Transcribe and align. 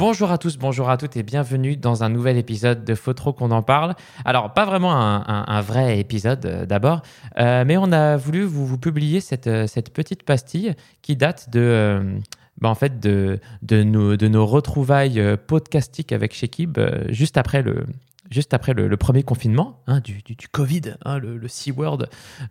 Bonjour 0.00 0.30
à 0.30 0.38
tous, 0.38 0.56
bonjour 0.56 0.88
à 0.88 0.96
toutes 0.96 1.18
et 1.18 1.22
bienvenue 1.22 1.76
dans 1.76 2.04
un 2.04 2.08
nouvel 2.08 2.38
épisode 2.38 2.86
de 2.86 2.94
Faut 2.94 3.12
qu'on 3.12 3.50
en 3.50 3.62
parle. 3.62 3.94
Alors, 4.24 4.54
pas 4.54 4.64
vraiment 4.64 4.94
un, 4.96 5.60
vrai 5.60 5.98
épisode 5.98 6.46
euh, 6.46 6.64
d'abord, 6.64 7.02
euh, 7.36 7.66
mais 7.66 7.76
on 7.76 7.92
a 7.92 8.16
voulu 8.16 8.44
vous, 8.44 8.78
publier 8.78 9.20
cette, 9.20 9.46
euh, 9.46 9.66
cette 9.66 9.92
petite 9.92 10.22
pastille 10.22 10.74
qui 11.02 11.16
date 11.16 11.50
de, 11.50 12.18
bah, 12.62 12.70
en 12.70 12.74
fait 12.74 12.98
de, 12.98 13.40
nos, 13.62 14.46
retrouvailles 14.46 15.36
podcastiques 15.46 16.12
avec 16.12 16.32
Shekib 16.32 16.78
juste 17.10 17.36
après 17.36 17.60
le, 17.60 17.84
juste 18.30 18.54
après 18.54 18.72
le, 18.72 18.96
premier 18.96 19.22
confinement 19.22 19.82
hein, 19.86 20.00
du, 20.00 20.22
Covid, 20.50 20.94
hein, 21.04 21.18
le, 21.18 21.36
le 21.36 21.46
C-word, 21.46 22.06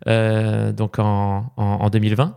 donc 0.06 1.00
en 1.00 1.90
2020. 1.90 2.36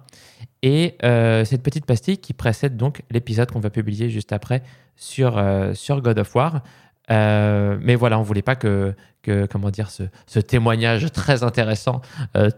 Et 0.66 0.96
euh, 1.04 1.44
cette 1.44 1.62
petite 1.62 1.86
pastille 1.86 2.18
qui 2.18 2.32
précède 2.34 2.78
donc 2.78 3.04
l'épisode 3.12 3.52
qu'on 3.52 3.60
va 3.60 3.70
publier 3.70 4.10
juste 4.10 4.32
après 4.32 4.64
sur, 4.96 5.38
euh, 5.38 5.74
sur 5.74 6.02
God 6.02 6.18
of 6.20 6.34
War. 6.34 6.64
Euh, 7.12 7.78
mais 7.82 7.96
voilà, 7.96 8.18
on 8.18 8.24
voulait 8.24 8.42
pas 8.42 8.56
que, 8.56 8.96
que 9.24 9.46
comment 9.46 9.70
dire, 9.70 9.90
ce, 9.92 10.40
témoignage 10.40 11.12
très 11.12 11.44
intéressant 11.44 12.02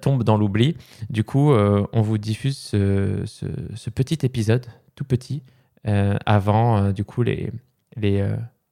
tombe 0.02 0.23
dans 0.23 0.38
l'oubli. 0.38 0.78
Du 1.09 1.23
coup, 1.23 1.52
on 1.52 2.02
vous 2.02 2.20
diffuse 2.20 2.58
ce, 2.58 3.23
ce- 3.26 3.45
ce 3.73 3.90
petit 3.90 4.20
épisode, 4.23 4.67
tout 4.95 5.03
petit, 5.03 5.42
avant 6.28 6.92
du 6.92 7.03
coup 7.03 7.23
les, 7.23 7.52
les, 7.98 8.23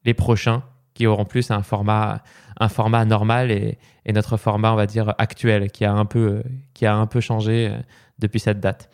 les 0.05 0.13
prochains 0.13 0.61
qui 0.93 1.07
auront 1.07 1.25
plus 1.25 1.49
un 1.49 1.63
format, 1.63 2.21
un 2.59 2.69
format 2.69 3.03
normal 3.03 3.49
et, 3.49 3.79
et 4.05 4.13
notre 4.13 4.37
format, 4.37 4.73
on 4.73 4.75
va 4.75 4.85
dire, 4.85 5.15
actuel, 5.17 5.71
qui 5.71 5.85
a 5.85 5.91
un 5.93 6.05
peu, 6.05 6.43
qui 6.75 6.85
a 6.85 6.95
un 6.95 7.07
peu 7.07 7.19
changé 7.19 7.75
depuis 8.19 8.39
cette 8.39 8.59
date. 8.59 8.91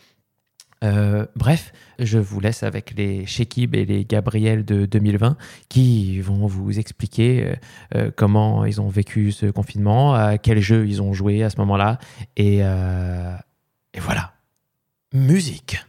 Euh, 0.84 1.26
bref, 1.36 1.74
je 2.00 2.18
vous 2.18 2.40
laisse 2.40 2.64
avec 2.64 2.94
les 2.96 3.26
Shekib 3.26 3.76
et 3.76 3.86
les 3.86 4.06
Gabriel 4.06 4.64
de 4.64 4.86
2020 4.86 5.36
qui 5.68 6.22
vont 6.22 6.48
vous 6.48 6.80
expliquer 6.80 7.44
euh, 7.44 7.56
euh, 7.96 8.12
comment 8.16 8.66
ils 8.66 8.80
ont 8.80 8.88
vécu 8.88 9.32
ce 9.32 9.48
confinement, 9.48 10.14
à 10.14 10.38
quel 10.38 10.60
jeu 10.60 10.88
ils 10.88 11.02
ont 11.02 11.14
joué 11.14 11.44
à 11.44 11.50
ce 11.50 11.58
moment-là. 11.58 12.00
Et, 12.38 12.60
euh, 12.62 13.36
et 13.94 14.00
voilà. 14.00 14.34
Musique. 15.14 15.84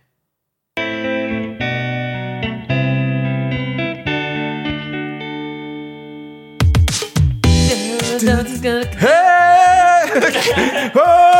Hey 9.00 9.50
Oh 10.95 11.31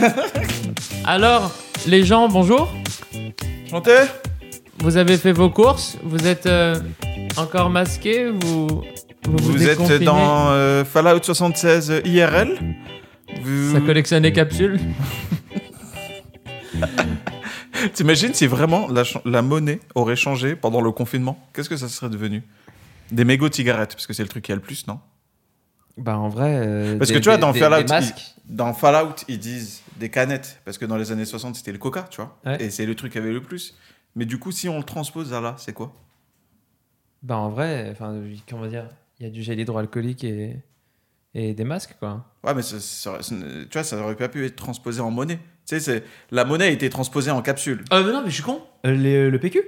Alors, 1.04 1.52
les 1.86 2.04
gens, 2.04 2.28
bonjour. 2.28 2.72
Chantez. 3.68 4.04
Vous 4.78 4.96
avez 4.96 5.16
fait 5.16 5.32
vos 5.32 5.50
courses 5.50 5.96
Vous 6.02 6.26
êtes 6.26 6.46
euh, 6.46 6.78
encore 7.36 7.70
masqués 7.70 8.30
Vous 8.30 8.66
vous, 8.68 8.82
vous 9.38 9.52
Vous 9.52 9.66
êtes 9.68 10.02
dans 10.02 10.50
euh, 10.50 10.84
Fallout 10.84 11.22
76 11.22 12.02
IRL 12.04 12.58
Vous- 13.42 13.72
Ça 13.74 13.80
collectionne 13.80 14.22
les 14.22 14.32
capsules. 14.32 14.78
T'imagines 17.94 18.34
si 18.34 18.46
vraiment 18.46 18.88
la 19.24 19.42
monnaie 19.42 19.80
aurait 19.94 20.16
changé 20.16 20.56
pendant 20.56 20.80
le 20.80 20.90
confinement? 20.92 21.38
Qu'est-ce 21.54 21.68
que 21.68 21.76
ça 21.76 21.88
serait 21.88 22.10
devenu? 22.10 22.42
Des 23.12 23.24
mégots 23.24 23.48
de 23.48 23.54
cigarettes, 23.54 23.92
parce 23.94 24.06
que 24.06 24.12
c'est 24.12 24.22
le 24.22 24.28
truc 24.28 24.44
qui 24.44 24.52
a 24.52 24.54
le 24.56 24.60
plus, 24.60 24.86
non? 24.86 24.98
Bah 25.96 26.18
en 26.18 26.28
vrai. 26.28 26.56
euh, 26.56 26.98
Parce 26.98 27.08
des- 27.08 27.14
que 27.14 27.18
tu 27.20 27.28
vois, 27.28 27.38
dans 27.38 27.52
des- 27.52 27.60
Fallout, 27.60 27.82
des 27.82 27.88
masques. 27.88 28.34
Dans 28.46 28.72
Fallout, 28.74 29.14
ils 29.28 29.38
disent 29.38 29.82
des 29.98 30.10
canettes, 30.10 30.60
parce 30.64 30.76
que 30.78 30.84
dans 30.84 30.96
les 30.96 31.10
années 31.12 31.24
60, 31.24 31.56
c'était 31.56 31.72
le 31.72 31.78
coca, 31.78 32.02
tu 32.10 32.20
vois 32.20 32.38
Ouais. 32.44 32.62
Et 32.62 32.70
c'est 32.70 32.84
le 32.86 32.94
truc 32.94 33.12
qui 33.12 33.18
avait 33.18 33.32
le 33.32 33.40
plus. 33.42 33.74
Mais 34.14 34.24
du 34.26 34.38
coup, 34.38 34.52
si 34.52 34.68
on 34.68 34.76
le 34.78 34.84
transpose 34.84 35.32
à 35.32 35.40
là, 35.40 35.54
c'est 35.58 35.72
quoi? 35.72 35.94
Bah 37.22 37.36
en 37.38 37.48
vrai, 37.48 37.88
enfin, 37.90 38.14
comment 38.48 38.66
dire, 38.66 38.88
il 39.18 39.24
y 39.24 39.28
a 39.28 39.32
du 39.32 39.42
gel 39.42 39.58
hydroalcoolique 39.58 40.22
et, 40.24 40.56
et 41.34 41.54
des 41.54 41.64
masques 41.64 41.96
quoi. 41.98 42.24
Ouais, 42.44 42.54
mais 42.54 42.62
ça, 42.62 42.78
ça- 42.78 43.22
ça- 43.22 43.34
tu 43.34 43.68
vois, 43.72 43.84
ça 43.84 43.98
aurait 43.98 44.16
pas 44.16 44.28
pu 44.28 44.44
être 44.44 44.56
transposé 44.56 45.00
en 45.00 45.10
monnaie. 45.10 45.36
Tu 45.36 45.42
sais, 45.76 45.80
c'est- 45.80 46.04
la 46.30 46.44
monnaie 46.44 46.66
a 46.66 46.70
été 46.70 46.88
transposée 46.90 47.30
en 47.30 47.42
capsule. 47.42 47.84
Euh, 47.92 48.04
mais 48.06 48.12
non, 48.12 48.20
mais 48.22 48.28
je 48.30 48.34
suis 48.34 48.42
con. 48.42 48.60
le 48.84 49.36
PQ. 49.38 49.60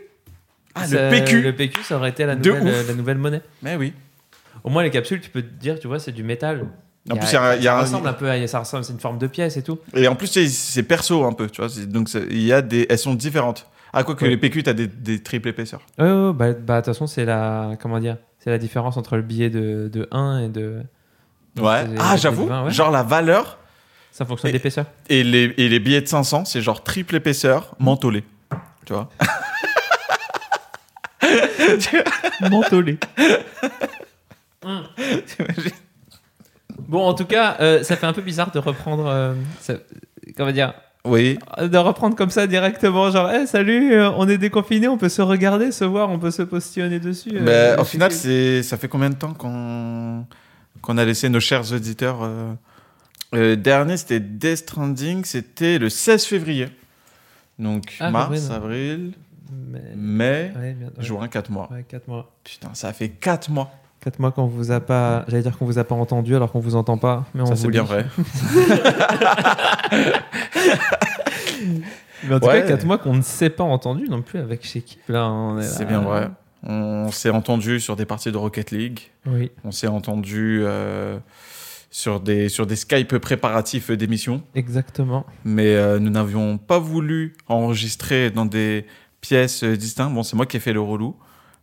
Ah, 0.74 0.86
Ça- 0.86 1.10
le 1.10 1.16
PQ 1.18 1.42
Le 1.42 1.56
PQ, 1.56 1.82
ça 1.82 1.96
aurait 1.96 2.10
été 2.10 2.24
la 2.24 2.36
nouvelle, 2.36 2.68
euh, 2.68 2.86
la 2.86 2.94
nouvelle 2.94 3.18
monnaie. 3.18 3.42
Mais 3.62 3.74
oui. 3.76 3.92
Au 4.64 4.70
moins 4.70 4.82
les 4.82 4.90
capsules, 4.90 5.20
tu 5.20 5.30
peux 5.30 5.42
te 5.42 5.52
dire, 5.54 5.78
tu 5.78 5.86
vois, 5.88 5.98
c'est 5.98 6.12
du 6.12 6.22
métal. 6.22 6.66
En 7.10 7.16
plus, 7.16 7.28
il 7.30 7.34
y 7.34 7.36
a 7.36 7.42
un- 7.42 7.56
il 7.56 7.62
y 7.62 7.68
a 7.68 7.72
ça 7.72 7.78
un- 7.78 7.82
ressemble 7.82 8.08
un 8.08 8.12
peu, 8.12 8.30
à, 8.30 8.46
ça 8.46 8.58
ressemble, 8.60 8.84
c'est 8.84 8.92
une 8.92 9.00
forme 9.00 9.18
de 9.18 9.26
pièce 9.26 9.56
et 9.56 9.62
tout. 9.62 9.78
Et 9.94 10.06
en 10.08 10.14
plus, 10.14 10.26
c'est 10.48 10.82
perso 10.82 11.24
un 11.24 11.32
peu, 11.32 11.48
tu 11.48 11.62
vois. 11.62 11.70
Donc, 11.86 12.12
il 12.14 12.42
y 12.42 12.52
a 12.52 12.60
des, 12.60 12.86
elles 12.90 12.98
sont 12.98 13.14
différentes. 13.14 13.66
Ah, 13.94 14.04
quoi 14.04 14.14
que 14.14 14.24
Ouais. 14.24 14.30
les 14.30 14.36
PQ, 14.36 14.62
t'as 14.64 14.74
des, 14.74 14.86
des 14.86 15.22
triples 15.22 15.48
épaisseurs. 15.48 15.80
Ouais, 15.98 16.04
ouais, 16.04 16.12
ouais, 16.26 16.32
bah, 16.34 16.52
bah, 16.52 16.80
de 16.80 16.84
toute 16.84 16.92
façon, 16.94 17.06
c'est 17.06 17.24
la, 17.24 17.70
comment 17.80 17.98
dire, 17.98 18.18
c'est 18.38 18.50
la 18.50 18.58
différence 18.58 18.98
entre 18.98 19.16
le 19.16 19.22
billet 19.22 19.48
de, 19.48 19.88
de 19.90 20.06
1 20.10 20.40
et 20.40 20.48
de. 20.48 20.82
Ouais. 21.58 21.84
Ah, 21.98 22.16
j'avoue, 22.18 22.50
genre 22.68 22.90
la 22.90 23.02
valeur 23.02 23.58
Ça 24.10 24.26
fonctionne 24.26 24.50
Et- 24.50 24.52
d'épaisseur. 24.52 24.84
et 25.08 25.24
les, 25.24 25.54
et 25.56 25.68
les 25.70 25.80
billets 25.80 26.02
de 26.02 26.06
500, 26.08 26.44
c'est 26.44 26.60
genre 26.60 26.82
triple 26.84 27.16
épaisseur, 27.16 27.74
mentholé. 27.78 28.24
Tu 28.84 28.92
vois 28.92 29.08
Mentolé. 32.50 32.98
T'imagines 34.60 35.72
Bon, 36.88 37.04
en 37.06 37.14
tout 37.14 37.24
cas, 37.24 37.56
euh, 37.60 37.82
ça 37.82 37.96
fait 37.96 38.06
un 38.06 38.12
peu 38.12 38.22
bizarre 38.22 38.50
de 38.52 38.58
reprendre. 38.58 39.06
euh, 39.06 39.34
ça- 39.60 39.74
comment 40.36 40.52
dire 40.52 40.74
Oui. 41.04 41.38
De 41.60 41.76
reprendre 41.76 42.14
comme 42.16 42.30
ça 42.30 42.46
directement, 42.46 43.10
genre, 43.10 43.30
Eh, 43.30 43.46
salut, 43.46 43.92
euh, 43.94 44.10
on 44.16 44.28
est 44.28 44.38
déconfiné, 44.38 44.88
on 44.88 44.96
peut 44.98 45.08
se 45.08 45.20
regarder, 45.22 45.72
se 45.72 45.84
voir, 45.84 46.08
on 46.10 46.18
peut 46.18 46.30
se 46.30 46.42
postillonner 46.42 47.00
dessus. 47.00 47.32
Mais 47.40 47.74
au 47.74 47.84
c'est- 47.84 47.90
final, 47.90 48.12
c'est- 48.12 48.62
ça 48.62 48.76
fait 48.76 48.88
combien 48.88 49.10
de 49.10 49.16
temps 49.16 49.34
qu'on, 49.34 50.24
qu'on 50.80 50.98
a 50.98 51.04
laissé 51.04 51.28
nos 51.28 51.40
chers 51.40 51.72
auditeurs 51.72 52.20
Le 53.32 53.56
dernier, 53.56 53.96
c'était 53.98 54.20
Death 54.20 54.56
Stranding, 54.58 55.24
c'était 55.24 55.78
le 55.78 55.90
16 55.90 56.24
février. 56.24 56.68
Donc, 57.58 57.94
Ah, 58.00 58.10
mars, 58.10 58.30
oui, 58.30 58.40
non. 58.48 58.54
avril, 58.54 59.12
mai, 59.96 60.52
Ouais, 60.56 60.72
bien, 60.72 60.86
ouais. 60.86 60.92
juin, 61.04 61.28
4 61.28 61.50
mois. 61.50 61.68
Ouais, 61.70 61.84
4 61.86 62.06
mois. 62.08 62.30
Putain, 62.44 62.70
ça 62.72 62.92
fait 62.94 63.08
4 63.10 63.50
mois. 63.50 63.70
4 64.04 64.18
mois 64.20 64.30
qu'on 64.30 64.46
vous 64.46 64.70
a 64.70 64.80
pas. 64.80 65.24
J'allais 65.28 65.42
dire 65.42 65.56
qu'on 65.58 65.64
vous 65.66 65.78
a 65.78 65.84
pas 65.84 65.94
entendu 65.94 66.34
alors 66.36 66.52
qu'on 66.52 66.60
vous 66.60 66.76
entend 66.76 66.98
pas. 66.98 67.26
Mais 67.34 67.42
on 67.42 67.46
ça, 67.46 67.56
c'est 67.56 67.68
bien 67.68 67.82
vrai. 67.82 68.06
Mais 72.24 72.34
en 72.34 72.40
tout 72.40 72.46
Ouais. 72.46 72.62
cas, 72.62 72.68
4 72.68 72.84
mois 72.84 72.98
qu'on 72.98 73.14
ne 73.14 73.22
s'est 73.22 73.50
pas 73.50 73.64
entendu 73.64 74.08
non 74.08 74.22
plus 74.22 74.38
avec 74.40 74.64
Shekip. 74.66 75.00
Là, 75.08 75.28
on 75.30 75.58
est 75.58 75.62
là. 75.62 75.68
C'est 75.68 75.84
bien 75.84 76.00
vrai. 76.00 76.28
On 76.64 77.10
s'est 77.12 77.30
entendu 77.30 77.78
sur 77.80 77.94
des 77.96 78.04
parties 78.06 78.32
de 78.32 78.36
Rocket 78.36 78.70
League. 78.72 79.00
Oui, 79.26 79.50
On 79.64 79.70
s'est 79.70 79.86
entendu 79.86 80.60
euh, 80.64 81.18
sur, 81.90 82.18
des, 82.20 82.48
sur 82.48 82.66
des 82.66 82.74
Skype 82.76 83.18
préparatifs 83.18 83.90
d'émissions. 83.92 84.42
exactement. 84.56 85.24
Mais 85.44 85.74
euh, 85.76 85.98
nous 86.00 86.10
n'avions 86.10 86.58
pas 86.58 86.78
voulu 86.80 87.34
enregistrer 87.46 88.30
dans 88.30 88.46
des 88.46 88.86
pièces 89.20 89.62
euh, 89.62 89.76
distinctes. 89.76 90.12
Bon, 90.12 90.24
c'est 90.24 90.34
moi 90.36 90.46
qui 90.46 90.56
ai 90.56 90.60
fait 90.60 90.72
le 90.72 90.80
relou. 90.80 91.14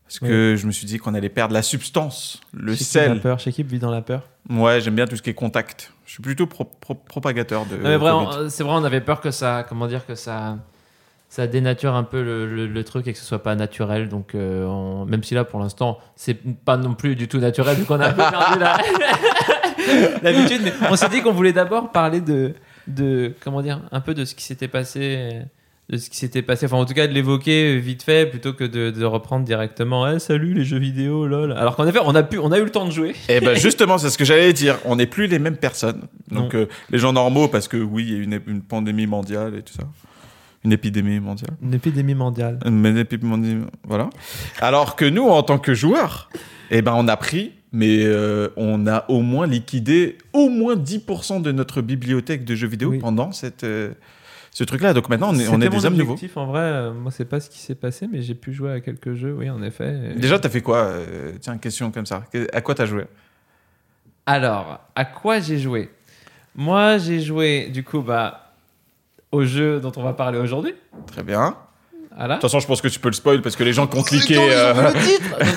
Parce 0.06 0.20
que 0.20 0.56
je 0.56 0.68
me 0.68 0.72
suis 0.72 0.86
dit 0.86 0.98
qu'on 1.00 1.14
allait 1.16 1.30
perdre 1.30 1.54
la 1.54 1.64
substance, 1.64 2.40
le 2.54 2.76
sel. 2.76 3.20
peur? 3.22 3.40
Shekip 3.40 3.68
vit 3.68 3.80
dans 3.80 3.90
la 3.92 4.02
peur? 4.02 4.30
Ouais, 4.50 4.80
j'aime 4.80 4.96
bien 4.96 5.08
tout 5.08 5.16
ce 5.16 5.22
qui 5.24 5.32
est 5.32 5.34
contact. 5.34 5.92
Je 6.06 6.12
suis 6.12 6.22
plutôt 6.22 6.46
pro- 6.46 6.70
pro- 6.80 6.94
propagateur 6.94 7.66
de. 7.66 7.76
Non, 7.78 7.90
mais 7.90 7.98
vraiment, 7.98 8.32
euh, 8.34 8.50
c'est 8.50 8.64
vrai, 8.64 8.74
on 8.76 8.84
avait 8.84 9.02
peur 9.02 9.20
que 9.20 9.32
ça, 9.32 9.66
comment 9.68 9.88
dire, 9.88 10.06
que 10.06 10.14
ça, 10.14 10.58
ça 11.30 11.48
dénature 11.48 11.96
un 11.96 12.04
peu 12.04 12.24
le, 12.24 12.46
le- 12.46 12.68
le 12.68 12.84
truc 12.84 13.08
et 13.08 13.14
que 13.14 13.18
ce 13.20 13.26
soit 13.26 13.42
pas 13.42 13.56
naturel. 13.56 14.08
Donc, 14.08 14.36
euh, 14.36 14.66
on- 14.68 15.06
même 15.06 15.24
si 15.24 15.34
là, 15.34 15.44
pour 15.44 15.60
l'instant, 15.60 15.98
c'est 16.16 16.36
pas 16.36 16.78
non 16.78 16.94
plus 16.94 17.16
du 17.16 17.28
tout 17.28 17.40
naturel, 17.40 17.76
vu 17.76 17.86
qu'on 17.86 18.00
a 18.00 18.10
un 18.10 18.14
peu 18.14 18.18
perdu 18.30 18.60
la- 18.60 18.78
l'habitude. 20.22 20.62
Mais 20.64 20.74
on 20.92 20.96
s'est 20.96 21.10
dit 21.10 21.22
qu'on 21.24 21.34
voulait 21.34 21.54
d'abord 21.54 21.92
parler 21.92 22.22
de, 22.22 22.54
de, 22.88 23.34
comment 23.44 23.64
dire, 23.64 23.82
un 23.92 24.02
peu 24.02 24.14
de 24.14 24.24
ce 24.26 24.36
qui 24.36 24.44
s'était 24.44 24.68
passé. 24.68 25.42
De 25.88 25.98
ce 25.98 26.10
qui 26.10 26.18
s'était 26.18 26.42
passé, 26.42 26.66
enfin 26.66 26.78
en 26.78 26.86
tout 26.86 26.96
cas 26.96 27.06
de 27.06 27.14
l'évoquer 27.14 27.78
vite 27.78 28.02
fait 28.02 28.26
plutôt 28.28 28.54
que 28.54 28.64
de, 28.64 28.90
de 28.90 29.06
reprendre 29.06 29.46
directement. 29.46 30.10
Eh, 30.12 30.18
salut 30.18 30.56
les 30.56 30.64
jeux 30.64 30.80
vidéo, 30.80 31.28
lol. 31.28 31.52
Alors 31.52 31.76
qu'en 31.76 31.86
effet, 31.86 32.00
on 32.04 32.16
a 32.16 32.24
pu, 32.24 32.40
on 32.40 32.52
a 32.52 32.58
eu 32.58 32.64
le 32.64 32.72
temps 32.72 32.86
de 32.86 32.92
jouer. 32.92 33.16
Eh 33.30 33.40
ben 33.40 33.56
justement, 33.60 34.00
c'est 34.00 34.10
ce 34.10 34.18
que 34.18 34.26
j'allais 34.26 34.52
dire. 34.52 34.80
On 34.86 34.96
n'est 34.96 35.06
plus 35.06 35.28
les 35.28 35.38
mêmes 35.38 35.58
personnes. 35.58 36.02
Donc 36.32 36.56
euh, 36.56 36.66
les 36.90 36.98
gens 36.98 37.14
normaux, 37.14 37.48
parce 37.50 37.68
que 37.68 37.78
oui, 37.78 38.06
il 38.08 38.14
y 38.18 38.20
a 38.20 38.24
une, 38.24 38.42
une 38.48 38.62
pandémie 38.64 39.06
mondiale 39.06 39.54
et 39.56 39.62
tout 39.62 39.74
ça. 39.74 39.84
Une 40.64 40.74
épidémie 40.74 41.20
mondiale. 41.20 41.52
Une 41.62 41.76
épidémie 41.76 42.16
mondiale. 42.16 42.58
Une 42.66 42.98
épidémie, 42.98 43.66
voilà. 43.84 44.10
Alors 44.62 44.96
que 44.96 45.06
nous, 45.06 45.28
en 45.28 45.44
tant 45.44 45.60
que 45.60 45.76
joueurs, 45.76 46.32
eh 46.72 46.82
ben 46.82 46.94
on 46.98 47.08
a 47.08 47.16
pris, 47.16 47.52
mais 47.72 48.00
euh, 48.04 48.48
on 48.58 48.88
a 48.88 49.06
au 49.08 49.22
moins 49.22 49.46
liquidé 49.46 50.18
au 50.34 50.50
moins 50.50 50.76
10% 50.76 51.44
de 51.44 51.52
notre 51.52 51.82
bibliothèque 51.84 52.44
de 52.44 52.56
jeux 52.56 52.68
vidéo 52.68 52.90
Oui. 52.90 52.98
pendant 52.98 53.32
cette, 53.32 53.64
euh, 53.64 53.92
ce 54.58 54.64
truc-là. 54.64 54.94
Donc 54.94 55.10
maintenant, 55.10 55.32
on 55.34 55.38
est, 55.38 55.48
on 55.50 55.60
est 55.60 55.68
des 55.68 55.86
hommes 55.86 55.98
nouveaux. 55.98 56.16
En 56.36 56.46
vrai, 56.46 56.62
euh, 56.62 56.94
moi, 56.94 57.12
c'est 57.12 57.26
pas 57.26 57.42
ce 57.42 57.50
qui 57.50 57.60
s'est 57.60 57.76
passé, 57.76 58.08
mais 58.10 58.22
j'ai 58.22 58.36
pu 58.36 58.54
jouer 58.54 58.72
à 58.72 58.80
quelques 58.80 59.14
jeux, 59.14 59.34
oui, 59.38 59.50
en 59.50 59.62
effet. 59.62 60.14
Et- 60.16 60.20
Déjà, 60.20 60.40
t'as 60.40 60.48
fait 60.50 60.62
quoi 60.62 60.78
euh, 60.78 61.34
Tiens, 61.42 61.58
question 61.58 61.92
comme 61.92 62.06
ça. 62.06 62.24
À 62.54 62.62
quoi 62.62 62.74
t'as 62.74 62.86
joué? 62.86 63.04
Alors, 64.26 64.80
à 64.96 65.04
quoi 65.06 65.40
j'ai 65.42 65.60
joué? 65.60 65.90
Moi, 66.56 66.98
j'ai 67.00 67.20
joué, 67.20 67.68
du 67.68 67.84
coup, 67.84 68.02
bah, 68.02 68.54
au 69.32 69.44
jeu 69.44 69.82
dont 69.82 69.92
on 69.98 70.04
va 70.04 70.14
parler 70.14 70.40
aujourd'hui. 70.40 70.74
Très 71.06 71.22
bien. 71.24 71.58
Voilà. 72.16 72.36
De 72.36 72.40
toute 72.40 72.50
façon, 72.50 72.62
je 72.62 72.68
pense 72.68 72.80
que 72.82 72.88
tu 72.88 72.98
peux 72.98 73.10
le 73.10 73.14
spoil 73.14 73.42
parce 73.42 73.58
que 73.58 73.64
les 73.66 73.74
gens 73.74 73.88
qui 73.88 73.98
ont 73.98 74.04
cliqué. 74.04 74.38
Euh, 74.40 74.90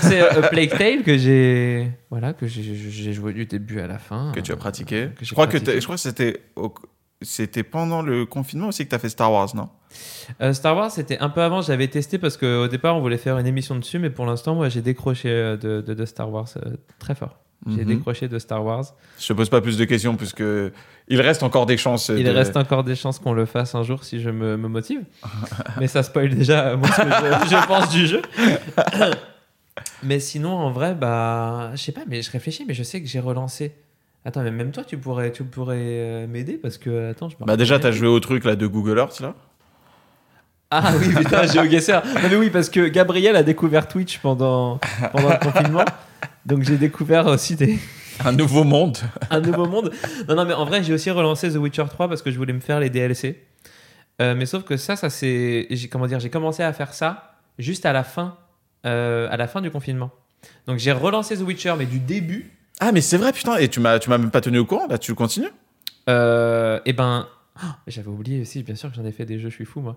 c'est 0.03 0.21
euh, 0.21 0.43
Plague 0.51 0.77
Tale 0.77 1.03
que 1.05 1.17
j'ai 1.17 1.89
voilà 2.11 2.33
que 2.33 2.49
j'ai- 2.49 2.75
j'ai 2.75 3.13
joué 3.13 3.33
du 3.33 3.47
début 3.47 3.79
à 3.79 3.87
la 3.87 3.99
fin. 3.99 4.33
que 4.35 4.41
tu 4.41 4.51
as 4.51 4.57
pratiqué. 4.57 5.11
Que 5.17 5.25
je 5.25 5.33
crois 5.35 5.47
que 5.47 5.53
pratiqué. 5.59 5.79
je 5.81 5.85
crois 5.85 5.95
que 5.95 6.01
c'était 6.03 6.41
au- 6.57 6.75
c'était 7.23 7.63
pendant 7.65 8.03
le 8.03 8.27
confinement 8.27 8.69
aussi 8.69 8.85
que 8.85 8.91
tu 8.91 8.95
as 8.95 8.99
fait 8.99 9.09
Star 9.09 9.33
Wars, 9.33 9.55
non? 9.57 9.69
Euh, 10.41 10.53
Star 10.53 10.77
Wars, 10.77 10.91
c'était 10.91 11.19
un 11.19 11.29
peu 11.31 11.43
avant, 11.43 11.63
j'avais 11.63 11.89
testé 11.89 12.19
parce 12.19 12.37
qu'au 12.37 12.69
départ, 12.69 12.97
on 12.97 13.01
voulait 13.01 13.17
faire 13.19 13.39
une 13.39 13.47
émission 13.47 13.75
dessus, 13.77 13.99
mais 13.99 14.11
pour 14.11 14.27
l'instant, 14.27 14.55
moi, 14.55 14.69
j'ai 14.69 14.83
décroché 14.83 15.29
euh, 15.31 15.57
de, 15.57 15.81
de- 15.81 15.95
de 15.95 16.05
Star 16.05 16.31
Wars 16.31 16.49
euh, 16.65 16.77
très 16.99 17.15
fort. 17.15 17.39
J'ai 17.67 17.79
Mhm. 17.83 17.97
décroché 17.97 18.29
de 18.29 18.39
Star 18.39 18.65
Wars. 18.65 18.85
Je 19.19 19.27
te 19.27 19.33
pose 19.33 19.49
pas 19.51 19.61
plus 19.61 19.77
de 19.77 19.85
questions 19.85 20.15
puisque 20.15 20.45
il 21.09 21.21
reste 21.21 21.43
encore 21.43 21.67
des 21.67 21.77
chances. 21.77 22.09
Il 22.17 22.23
de- 22.25 22.31
reste 22.31 22.57
encore 22.57 22.85
des 22.85 22.95
chances 22.95 23.19
qu'on 23.19 23.33
le 23.33 23.47
fasse 23.47 23.75
un 23.75 23.83
jour 23.83 24.05
si 24.05 24.21
je 24.21 24.31
me, 24.31 24.57
me 24.57 24.69
motive. 24.69 25.03
mais 25.81 25.89
ça 25.89 26.05
spoil 26.05 26.33
déjà 26.33 26.77
moi, 26.77 26.87
ce 26.89 27.03
que 27.03 27.09
je, 27.49 27.57
je 27.57 27.67
pense 27.67 27.89
du 27.91 28.07
jeu. 28.07 28.23
mais 30.05 30.21
sinon, 30.21 30.53
en 30.53 30.71
vrai, 30.71 30.95
bah, 30.95 31.73
je 31.75 31.83
sais 31.83 31.93
pas, 31.93 32.03
mais 32.07 32.23
je 32.23 32.31
réfléchis, 32.31 32.65
mais 32.67 32.75
je 32.75 32.83
sais 32.85 33.01
que 33.03 33.09
j'ai 33.09 33.21
relancé. 33.21 33.73
Attends, 34.29 34.43
mais 34.43 34.51
même 34.51 34.73
toi, 34.73 34.85
tu 34.85 34.99
pourrais, 34.99 35.33
tu 35.33 35.43
pourrais 35.43 35.79
euh, 35.79 36.27
m'aider 36.27 36.59
parce 36.59 36.77
que, 36.77 37.13
attends, 37.13 37.31
je 37.31 37.37
Bah 37.41 37.57
déjà, 37.57 37.79
t'as 37.79 37.93
joué 37.93 38.09
au 38.09 38.21
truc 38.21 38.45
là 38.45 38.57
de 38.57 38.67
Google 38.67 38.99
Earth 38.99 39.21
là 39.21 39.35
Ah 40.71 40.93
oui, 41.01 41.15
putain, 41.15 41.47
GeoGuessr. 41.47 42.03
Non, 42.05 42.29
mais 42.29 42.37
oui, 42.37 42.51
parce 42.51 42.69
que 42.69 42.89
Gabriel 42.89 43.37
a 43.37 43.43
découvert 43.43 43.89
Twitch 43.89 44.19
pendant, 44.19 44.81
pendant 45.13 45.31
le 45.31 45.39
confinement. 45.39 45.85
Donc 46.45 46.63
j'ai 46.63 46.77
découvert 46.77 47.27
aussi 47.27 47.57
des, 47.57 47.79
Un 48.27 48.33
nouveau 48.33 48.65
monde. 48.65 48.99
un 49.31 49.41
nouveau 49.41 49.65
monde. 49.65 49.93
Non, 50.29 50.35
non, 50.35 50.45
mais 50.45 50.53
en 50.53 50.67
vrai, 50.67 50.83
j'ai 50.83 50.93
aussi 50.93 51.11
relancé 51.11 51.51
The 51.51 51.57
Witcher 51.57 51.87
3 51.89 52.07
parce 52.09 52.21
que 52.21 52.31
je 52.31 52.37
voulais 52.37 52.53
me 52.53 52.61
faire 52.61 52.81
les 52.81 52.91
DLC. 52.91 53.43
Euh, 54.21 54.35
mais 54.35 54.45
sauf 54.45 54.63
que 54.65 54.77
ça, 54.77 54.95
ça 54.97 55.09
c'est. 55.09 55.69
Comment 55.91 56.07
dire 56.07 56.21
J'ai 56.21 56.29
commencé 56.29 56.63
à 56.63 56.75
faire 56.75 56.93
ça 56.93 57.39
juste 57.59 57.87
à 57.87 57.95
la 57.95 58.05
fin, 58.05 58.37
euh, 58.85 59.27
à 59.31 59.39
la 59.39 59.49
fin 59.49 59.63
du 59.63 59.71
confinement. 59.71 60.11
Donc 60.67 60.79
j'ai 60.79 60.93
relancé 60.93 61.35
The 61.39 61.41
Witcher, 61.41 61.77
mais 61.79 61.87
du 61.87 61.99
début. 61.99 62.58
Ah 62.81 62.93
mais 62.93 63.01
c'est 63.01 63.17
vrai 63.17 63.33
putain 63.33 63.57
et 63.57 63.69
tu 63.69 63.81
m'as 63.81 63.99
tu 63.99 64.09
m'as 64.11 64.19
même 64.19 64.31
pas 64.31 64.41
tenu 64.41 64.59
au 64.59 64.65
courant 64.65 64.87
là 64.89 64.99
tu 64.99 65.15
continues 65.15 65.49
Euh, 66.09 66.81
et 66.85 66.93
ben. 66.93 67.27
Oh, 67.61 67.67
J'avais 67.89 68.07
oublié 68.09 68.41
aussi, 68.43 68.63
bien 68.63 68.77
sûr 68.77 68.89
que 68.89 68.95
j'en 68.95 69.05
ai 69.05 69.11
fait 69.11 69.25
des 69.25 69.41
jeux, 69.41 69.49
je 69.51 69.55
suis 69.57 69.65
fou 69.65 69.81
moi. 69.81 69.97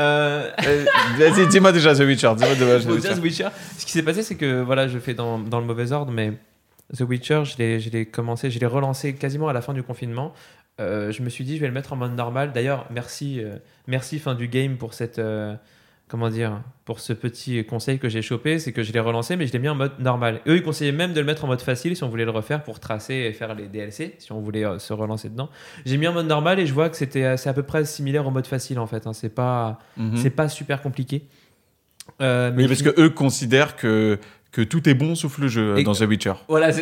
Euh, 0.00 0.50
Euh, 0.66 0.84
Vas-y 1.18 1.46
dis-moi 1.48 1.70
déjà 1.72 1.94
The 1.94 1.98
Witcher 2.00 2.32
dis-moi 2.36 2.54
déjà 2.54 2.80
The 2.80 2.86
Witcher. 2.90 3.14
The 3.14 3.18
Witcher. 3.22 3.48
Ce 3.76 3.84
qui 3.84 3.92
s'est 3.92 4.02
passé, 4.02 4.22
c'est 4.22 4.36
que 4.36 4.62
voilà, 4.62 4.88
je 4.88 4.98
fais 4.98 5.12
dans, 5.12 5.38
dans 5.38 5.60
le 5.60 5.66
mauvais 5.66 5.92
ordre, 5.92 6.10
mais 6.10 6.32
The 6.96 7.02
Witcher, 7.02 7.42
je 7.44 7.58
l'ai, 7.58 7.80
je 7.80 7.90
l'ai 7.90 8.06
commencé, 8.06 8.50
je 8.50 8.58
l'ai 8.58 8.64
relancé 8.66 9.14
quasiment 9.14 9.48
à 9.48 9.52
la 9.52 9.60
fin 9.60 9.74
du 9.74 9.82
confinement. 9.82 10.32
Euh, 10.80 11.12
je 11.12 11.22
me 11.22 11.28
suis 11.28 11.44
dit, 11.44 11.56
je 11.56 11.60
vais 11.60 11.66
le 11.68 11.74
mettre 11.74 11.92
en 11.92 11.96
mode 11.96 12.14
normal. 12.16 12.52
D'ailleurs, 12.54 12.86
merci, 12.90 13.40
euh, 13.44 13.56
merci 13.86 14.18
fin 14.18 14.34
du 14.34 14.48
game 14.48 14.78
pour 14.78 14.94
cette, 14.94 15.18
euh, 15.18 15.54
comment 16.12 16.28
dire, 16.28 16.60
pour 16.84 17.00
ce 17.00 17.12
petit 17.14 17.64
conseil 17.64 17.98
que 17.98 18.08
j'ai 18.10 18.20
chopé, 18.22 18.58
c'est 18.58 18.70
que 18.72 18.82
je 18.82 18.92
l'ai 18.92 19.00
relancé, 19.00 19.34
mais 19.36 19.46
je 19.46 19.52
l'ai 19.54 19.58
mis 19.58 19.68
en 19.70 19.74
mode 19.74 19.98
normal. 19.98 20.42
Eux, 20.46 20.56
ils 20.56 20.62
conseillaient 20.62 20.92
même 20.92 21.14
de 21.14 21.20
le 21.20 21.26
mettre 21.26 21.44
en 21.44 21.48
mode 21.48 21.62
facile 21.62 21.96
si 21.96 22.04
on 22.04 22.08
voulait 22.10 22.26
le 22.26 22.30
refaire 22.30 22.62
pour 22.62 22.78
tracer 22.80 23.14
et 23.14 23.32
faire 23.32 23.54
les 23.54 23.66
DLC, 23.66 24.14
si 24.18 24.30
on 24.30 24.40
voulait 24.40 24.64
euh, 24.66 24.78
se 24.78 24.92
relancer 24.92 25.30
dedans. 25.30 25.48
J'ai 25.86 25.96
mis 25.96 26.06
en 26.06 26.12
mode 26.12 26.26
normal 26.26 26.60
et 26.60 26.66
je 26.66 26.74
vois 26.74 26.90
que 26.90 26.96
c'était, 26.96 27.24
euh, 27.24 27.36
c'est 27.38 27.48
à 27.48 27.54
peu 27.54 27.62
près 27.62 27.84
similaire 27.86 28.26
au 28.26 28.30
mode 28.30 28.46
facile 28.46 28.78
en 28.78 28.86
fait. 28.86 29.06
hein. 29.06 29.14
C'est 29.14 29.34
pas, 29.34 29.78
Mhm. 29.96 30.16
c'est 30.18 30.30
pas 30.30 30.48
super 30.48 30.82
compliqué. 30.82 31.24
Euh, 32.20 32.52
mais 32.54 32.64
Oui 32.64 32.68
parce 32.68 32.82
que 32.82 33.00
eux 33.00 33.10
considèrent 33.10 33.74
que 33.74 34.18
que 34.50 34.60
tout 34.60 34.86
est 34.86 34.92
bon 34.92 35.14
sauf 35.14 35.38
le 35.38 35.48
jeu 35.48 35.78
Et- 35.78 35.82
dans 35.82 35.94
The 35.94 36.02
Witcher. 36.02 36.34
Voilà, 36.46 36.72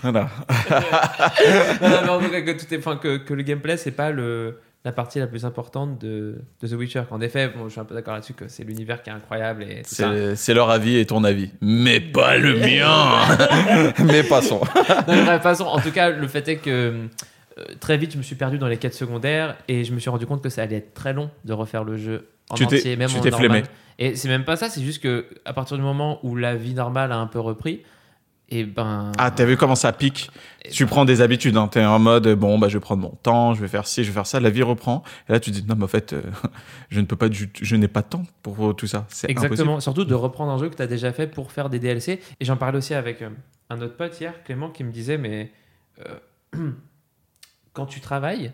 Voilà. 0.00 0.30
non, 1.82 1.88
non, 1.90 2.00
mais 2.02 2.08
en 2.08 2.20
tout 2.20 2.30
cas, 2.30 2.40
que, 2.40 2.52
tout 2.52 2.72
est, 2.74 2.78
enfin, 2.78 2.96
que, 2.96 3.18
que 3.18 3.34
le 3.34 3.42
gameplay, 3.42 3.76
c'est 3.76 3.90
pas 3.90 4.10
le, 4.10 4.58
la 4.84 4.92
partie 4.92 5.18
la 5.18 5.26
plus 5.26 5.44
importante 5.44 6.00
de, 6.00 6.40
de 6.62 6.68
The 6.68 6.72
Witcher. 6.72 7.02
En 7.10 7.20
effet, 7.20 7.48
bon, 7.48 7.64
je 7.64 7.70
suis 7.72 7.80
un 7.80 7.84
peu 7.84 7.94
d'accord 7.94 8.14
là-dessus 8.14 8.32
que 8.34 8.48
c'est 8.48 8.62
l'univers 8.64 9.02
qui 9.02 9.10
est 9.10 9.12
incroyable 9.12 9.64
et 9.64 9.82
tout 9.82 9.94
ça. 9.94 10.10
C'est 10.12 10.36
c'est 10.36 10.54
leur 10.54 10.70
avis 10.70 10.96
et 10.96 11.04
ton 11.06 11.24
avis. 11.24 11.50
Mais 11.60 12.00
pas 12.00 12.36
le 12.38 12.54
mien. 12.58 13.92
mais 14.04 14.22
passons. 14.22 14.60
Non, 15.08 15.40
façon, 15.40 15.64
en 15.64 15.80
tout 15.80 15.90
cas, 15.90 16.10
le 16.10 16.26
fait 16.28 16.46
est 16.48 16.56
que 16.56 16.70
euh, 17.58 17.64
très 17.80 17.96
vite, 17.98 18.12
je 18.12 18.18
me 18.18 18.22
suis 18.22 18.36
perdu 18.36 18.56
dans 18.58 18.68
les 18.68 18.76
quêtes 18.78 18.94
secondaires 18.94 19.56
et 19.66 19.84
je 19.84 19.92
me 19.92 19.98
suis 19.98 20.10
rendu 20.10 20.26
compte 20.26 20.42
que 20.42 20.48
ça 20.48 20.62
allait 20.62 20.76
être 20.76 20.94
très 20.94 21.12
long 21.12 21.30
de 21.44 21.52
refaire 21.52 21.82
le 21.84 21.96
jeu 21.96 22.28
en 22.50 22.54
Tu 22.54 22.66
t'es- 22.66 22.76
entier, 22.78 22.96
même 22.96 23.08
tu 23.08 23.16
en 23.18 23.20
t'es 23.20 23.30
normal. 23.30 23.64
Et 23.98 24.14
c'est 24.14 24.28
même 24.28 24.44
pas 24.44 24.54
ça, 24.56 24.68
c'est 24.70 24.80
juste 24.82 25.02
que 25.02 25.26
à 25.44 25.52
partir 25.52 25.76
du 25.76 25.82
moment 25.82 26.20
où 26.22 26.36
la 26.36 26.54
vie 26.54 26.72
normale 26.74 27.10
a 27.10 27.16
un 27.16 27.26
peu 27.26 27.40
repris, 27.40 27.82
et 28.50 28.64
ben. 28.64 29.12
Ah 29.18 29.30
t'as 29.30 29.44
vu 29.44 29.56
comment 29.56 29.74
ça 29.74 29.92
pique 29.92 30.30
Tu 30.70 30.86
prends 30.86 31.04
des 31.04 31.20
habitudes. 31.20 31.56
Hein. 31.56 31.68
T'es 31.68 31.84
en 31.84 31.98
mode 31.98 32.28
bon 32.34 32.58
bah 32.58 32.68
je 32.68 32.78
vais 32.78 32.80
prendre 32.80 33.02
mon 33.02 33.10
temps, 33.22 33.54
je 33.54 33.60
vais 33.60 33.68
faire 33.68 33.86
ci, 33.86 34.02
je 34.04 34.08
vais 34.08 34.14
faire 34.14 34.26
ça. 34.26 34.40
La 34.40 34.50
vie 34.50 34.62
reprend. 34.62 35.02
Et 35.28 35.32
là 35.32 35.40
tu 35.40 35.50
te 35.50 35.56
dis 35.58 35.64
non 35.66 35.74
mais 35.76 35.84
en 35.84 35.88
fait 35.88 36.12
euh, 36.14 36.22
je 36.88 37.00
ne 37.00 37.06
peux 37.06 37.16
pas 37.16 37.28
du- 37.28 37.50
je 37.60 37.76
n'ai 37.76 37.88
pas 37.88 38.02
de 38.02 38.08
temps 38.08 38.24
pour 38.42 38.74
tout 38.76 38.86
ça. 38.86 39.06
C'est 39.08 39.30
Exactement, 39.30 39.80
surtout 39.80 40.04
de 40.04 40.14
reprendre 40.14 40.50
un 40.52 40.58
jeu 40.58 40.68
que 40.70 40.76
tu 40.76 40.82
as 40.82 40.86
déjà 40.86 41.12
fait 41.12 41.26
pour 41.26 41.52
faire 41.52 41.68
des 41.70 41.78
DLC. 41.78 42.20
Et 42.40 42.44
j'en 42.44 42.56
parlais 42.56 42.78
aussi 42.78 42.94
avec 42.94 43.22
euh, 43.22 43.30
un 43.70 43.80
autre 43.82 43.96
pote 43.96 44.18
hier, 44.20 44.32
Clément, 44.44 44.70
qui 44.70 44.82
me 44.84 44.92
disait, 44.92 45.18
mais 45.18 45.52
euh, 46.06 46.18
quand 47.72 47.86
tu 47.86 48.00
travailles, 48.00 48.52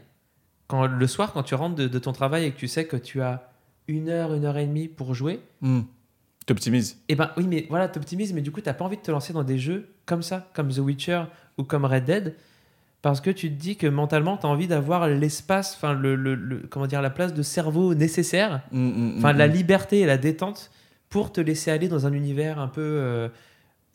quand, 0.66 0.86
le 0.86 1.06
soir, 1.06 1.32
quand 1.32 1.42
tu 1.42 1.54
rentres 1.54 1.76
de, 1.76 1.86
de 1.88 1.98
ton 1.98 2.12
travail 2.12 2.44
et 2.46 2.50
que 2.50 2.58
tu 2.58 2.68
sais 2.68 2.86
que 2.86 2.96
tu 2.96 3.22
as 3.22 3.50
une 3.86 4.08
heure, 4.08 4.32
une 4.34 4.44
heure 4.44 4.56
et 4.56 4.66
demie 4.66 4.88
pour 4.88 5.14
jouer, 5.14 5.40
Hmm. 5.60 5.82
T'optimises. 6.46 6.98
et 7.08 7.14
ben 7.14 7.30
oui, 7.38 7.46
mais 7.48 7.66
voilà, 7.70 7.88
t'optimises, 7.88 8.32
mais 8.34 8.42
du 8.42 8.50
coup, 8.52 8.60
t'as 8.60 8.74
pas 8.74 8.84
envie 8.84 8.96
de 8.98 9.02
te 9.02 9.10
lancer 9.10 9.32
dans 9.32 9.44
des 9.44 9.58
jeux 9.58 9.88
comme 10.04 10.22
ça, 10.22 10.48
comme 10.54 10.68
The 10.68 10.78
Witcher 10.78 11.22
ou 11.56 11.62
comme 11.64 11.84
Red 11.86 12.04
Dead, 12.04 12.34
parce 13.00 13.20
que 13.22 13.30
tu 13.30 13.48
te 13.50 13.54
dis 13.60 13.76
que 13.76 13.86
mentalement, 13.86 14.36
tu 14.36 14.46
as 14.46 14.48
envie 14.50 14.66
d'avoir 14.66 15.08
l'espace, 15.08 15.74
enfin, 15.76 15.94
le, 15.94 16.16
le- 16.16 16.34
le- 16.34 16.66
comment 16.68 16.86
dire, 16.86 17.00
la 17.02 17.10
place 17.10 17.32
de 17.34 17.42
cerveau 17.42 17.94
nécessaire 17.94 18.60
Hmm, 18.72 18.88
hmm, 18.88 19.14
enfin 19.18 19.32
hmm, 19.32 19.36
la 19.38 19.46
liberté 19.46 20.00
et 20.00 20.06
la 20.06 20.18
détente 20.18 20.70
pour 21.08 21.32
te 21.32 21.40
laisser 21.40 21.70
aller 21.70 21.88
dans 21.88 22.06
un 22.06 22.12
univers 22.12 22.58
un 22.58 22.68
peu 22.68 22.80
euh, 22.82 23.28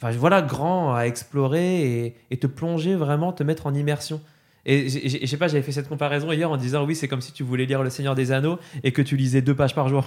enfin 0.02 0.12
voilà 0.18 0.42
grand 0.42 0.96
à 0.96 1.04
explorer 1.04 2.06
et, 2.06 2.16
et 2.32 2.38
te 2.38 2.48
plonger 2.48 2.96
vraiment 2.96 3.34
te 3.34 3.44
mettre 3.44 3.68
en 3.68 3.74
immersion 3.74 4.22
et 4.72 5.20
je 5.20 5.26
sais 5.26 5.38
pas 5.38 5.48
j'avais 5.48 5.64
fait 5.64 5.72
cette 5.72 5.90
comparaison 5.90 6.32
hier 6.32 6.50
en 6.52 6.58
disant 6.58 6.86
oui 6.86 6.96
c'est 6.96 7.08
comme 7.08 7.22
si 7.22 7.32
tu 7.32 7.44
voulais 7.44 7.66
lire 7.66 7.82
le 7.82 7.90
Seigneur 7.90 8.14
des 8.16 8.32
Anneaux 8.32 8.60
et 8.84 8.92
que 8.92 9.02
tu 9.02 9.16
lisais 9.18 9.42
deux 9.42 9.56
pages 9.56 9.74
par 9.74 9.90
jour 9.90 10.06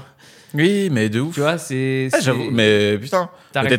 Oui 0.55 0.89
mais 0.91 1.09
de 1.09 1.21
ouf. 1.21 1.35
tu 1.35 1.41
vois 1.41 1.59
c'est 1.59 2.09
Ah, 2.13 2.21
j'avoue, 2.21 2.51
mais 2.51 2.99
putain, 2.99 3.29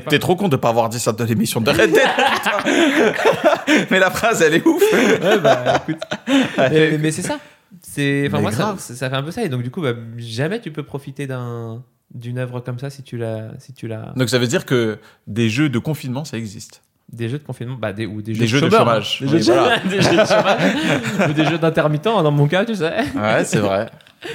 t'es 0.09 0.19
trop 0.19 0.35
con 0.35 0.50
de 0.50 0.56
pas 0.57 0.69
avoir 0.69 0.89
dit 0.89 1.00
ça 1.00 1.12
dans 1.13 1.25
l'émission 1.25 1.62
de 1.62 1.69
Red 1.69 1.91
Dead. 1.91 2.01
mais 3.91 4.00
la 4.00 4.12
phrase, 4.12 4.41
elle 4.41 4.56
est 4.56 4.65
ouf. 4.68 4.81
Ouais, 4.94 5.39
bah, 5.39 5.81
écoute. 5.88 6.01
mais, 6.27 6.69
mais- 6.91 6.97
mais 6.97 7.12
c'est 7.12 7.21
ça 7.21 7.39
c'est 7.81 8.25
enfin 8.27 8.39
moi 8.39 8.51
ça, 8.51 8.75
fait 8.77 9.15
un 9.15 9.24
peu 9.24 9.31
ça 9.31 9.44
et 9.44 9.50
donc 9.50 9.63
du 9.63 9.71
coup 9.71 9.81
bah, 9.81 9.94
jamais 10.18 10.62
tu 10.62 10.71
peux 10.71 10.83
profiter 10.83 11.25
d'un 11.27 11.83
d'une 12.13 12.38
œuvre 12.38 12.59
comme 12.59 12.77
ça 12.77 12.89
si 12.91 13.01
tu 13.03 13.18
la 13.18 13.51
si 13.59 13.74
tu 13.74 13.88
la 13.88 14.13
Donc 14.15 14.30
ça 14.30 14.38
veut 14.38 14.47
dire 14.47 14.66
que 14.66 14.99
des 15.28 15.49
jeux 15.49 15.69
de 15.69 15.80
confinement, 15.80 16.23
ça 16.25 16.37
existe. 16.37 16.83
Des 17.14 17.30
jeux 17.30 17.38
de 17.38 17.44
confinement, 17.44 17.76
bah, 17.80 17.94
des, 17.94 18.06
ou 18.08 18.22
des 18.22 18.34
jeux, 18.34 18.40
Des 18.42 18.48
jeux 18.48 18.62
de 18.62 18.70
chômage. 18.70 19.20
Des, 19.22 19.26
Oui, 19.28 19.32
jeux 19.32 19.38
de 19.40 19.44
voilà. 19.60 19.76
chômage, 19.78 19.84
des 19.92 20.02
jeux 20.02 20.18
de 20.18 20.26
chômage. 20.26 21.30
ou 21.30 21.34
des 21.34 21.46
jeux 21.46 21.58
d'intermittent, 21.60 22.08
hein, 22.08 22.24
dans 22.24 22.32
mon 22.32 22.48
cas, 22.48 22.66
tu 22.66 22.76
sais. 22.76 22.92
Ouais, 23.16 23.44
c'est 23.46 23.60
vrai. 23.60 23.90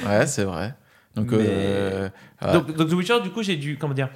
Ouais, 0.07 0.27
c'est 0.27 0.45
vrai. 0.45 0.75
Donc, 1.17 1.33
Mais- 1.33 1.39
euh, 1.41 2.09
ouais. 2.43 2.53
Donc, 2.53 2.75
donc 2.77 2.89
The 2.89 2.93
Witcher, 2.93 3.21
du 3.21 3.31
coup, 3.31 3.43
j'ai 3.43 3.57
dû, 3.57 3.77
comment 3.79 3.95
dire, 3.95 4.09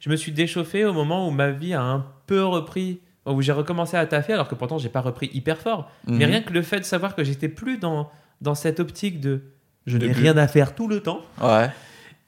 je 0.00 0.08
me 0.10 0.16
suis 0.16 0.30
déchauffé 0.32 0.84
au 0.84 0.92
moment 0.92 1.26
où 1.26 1.30
ma 1.32 1.50
vie 1.50 1.74
a 1.74 1.82
un 1.82 2.06
peu 2.26 2.44
repris, 2.44 3.00
où 3.26 3.42
j'ai 3.42 3.52
recommencé 3.52 3.96
à 3.96 4.06
taffer, 4.06 4.34
alors 4.34 4.46
que 4.48 4.54
pourtant, 4.54 4.78
j'ai 4.78 4.88
pas 4.90 5.00
repris 5.00 5.30
hyper 5.34 5.58
fort. 5.58 5.90
Mais 6.06 6.24
Mhm. 6.26 6.30
rien 6.32 6.40
que 6.42 6.52
le 6.52 6.62
fait 6.62 6.78
de 6.78 6.84
savoir 6.84 7.14
que 7.16 7.24
j'étais 7.24 7.48
plus 7.48 7.78
dans, 7.78 8.10
dans 8.40 8.54
cette 8.54 8.78
optique 8.80 9.20
de 9.20 9.42
je 9.86 9.98
n'ai 9.98 10.12
rien 10.12 10.36
à 10.36 10.46
faire 10.46 10.74
tout 10.74 10.86
le 10.88 11.00
temps, 11.00 11.20
Ouais. 11.42 11.68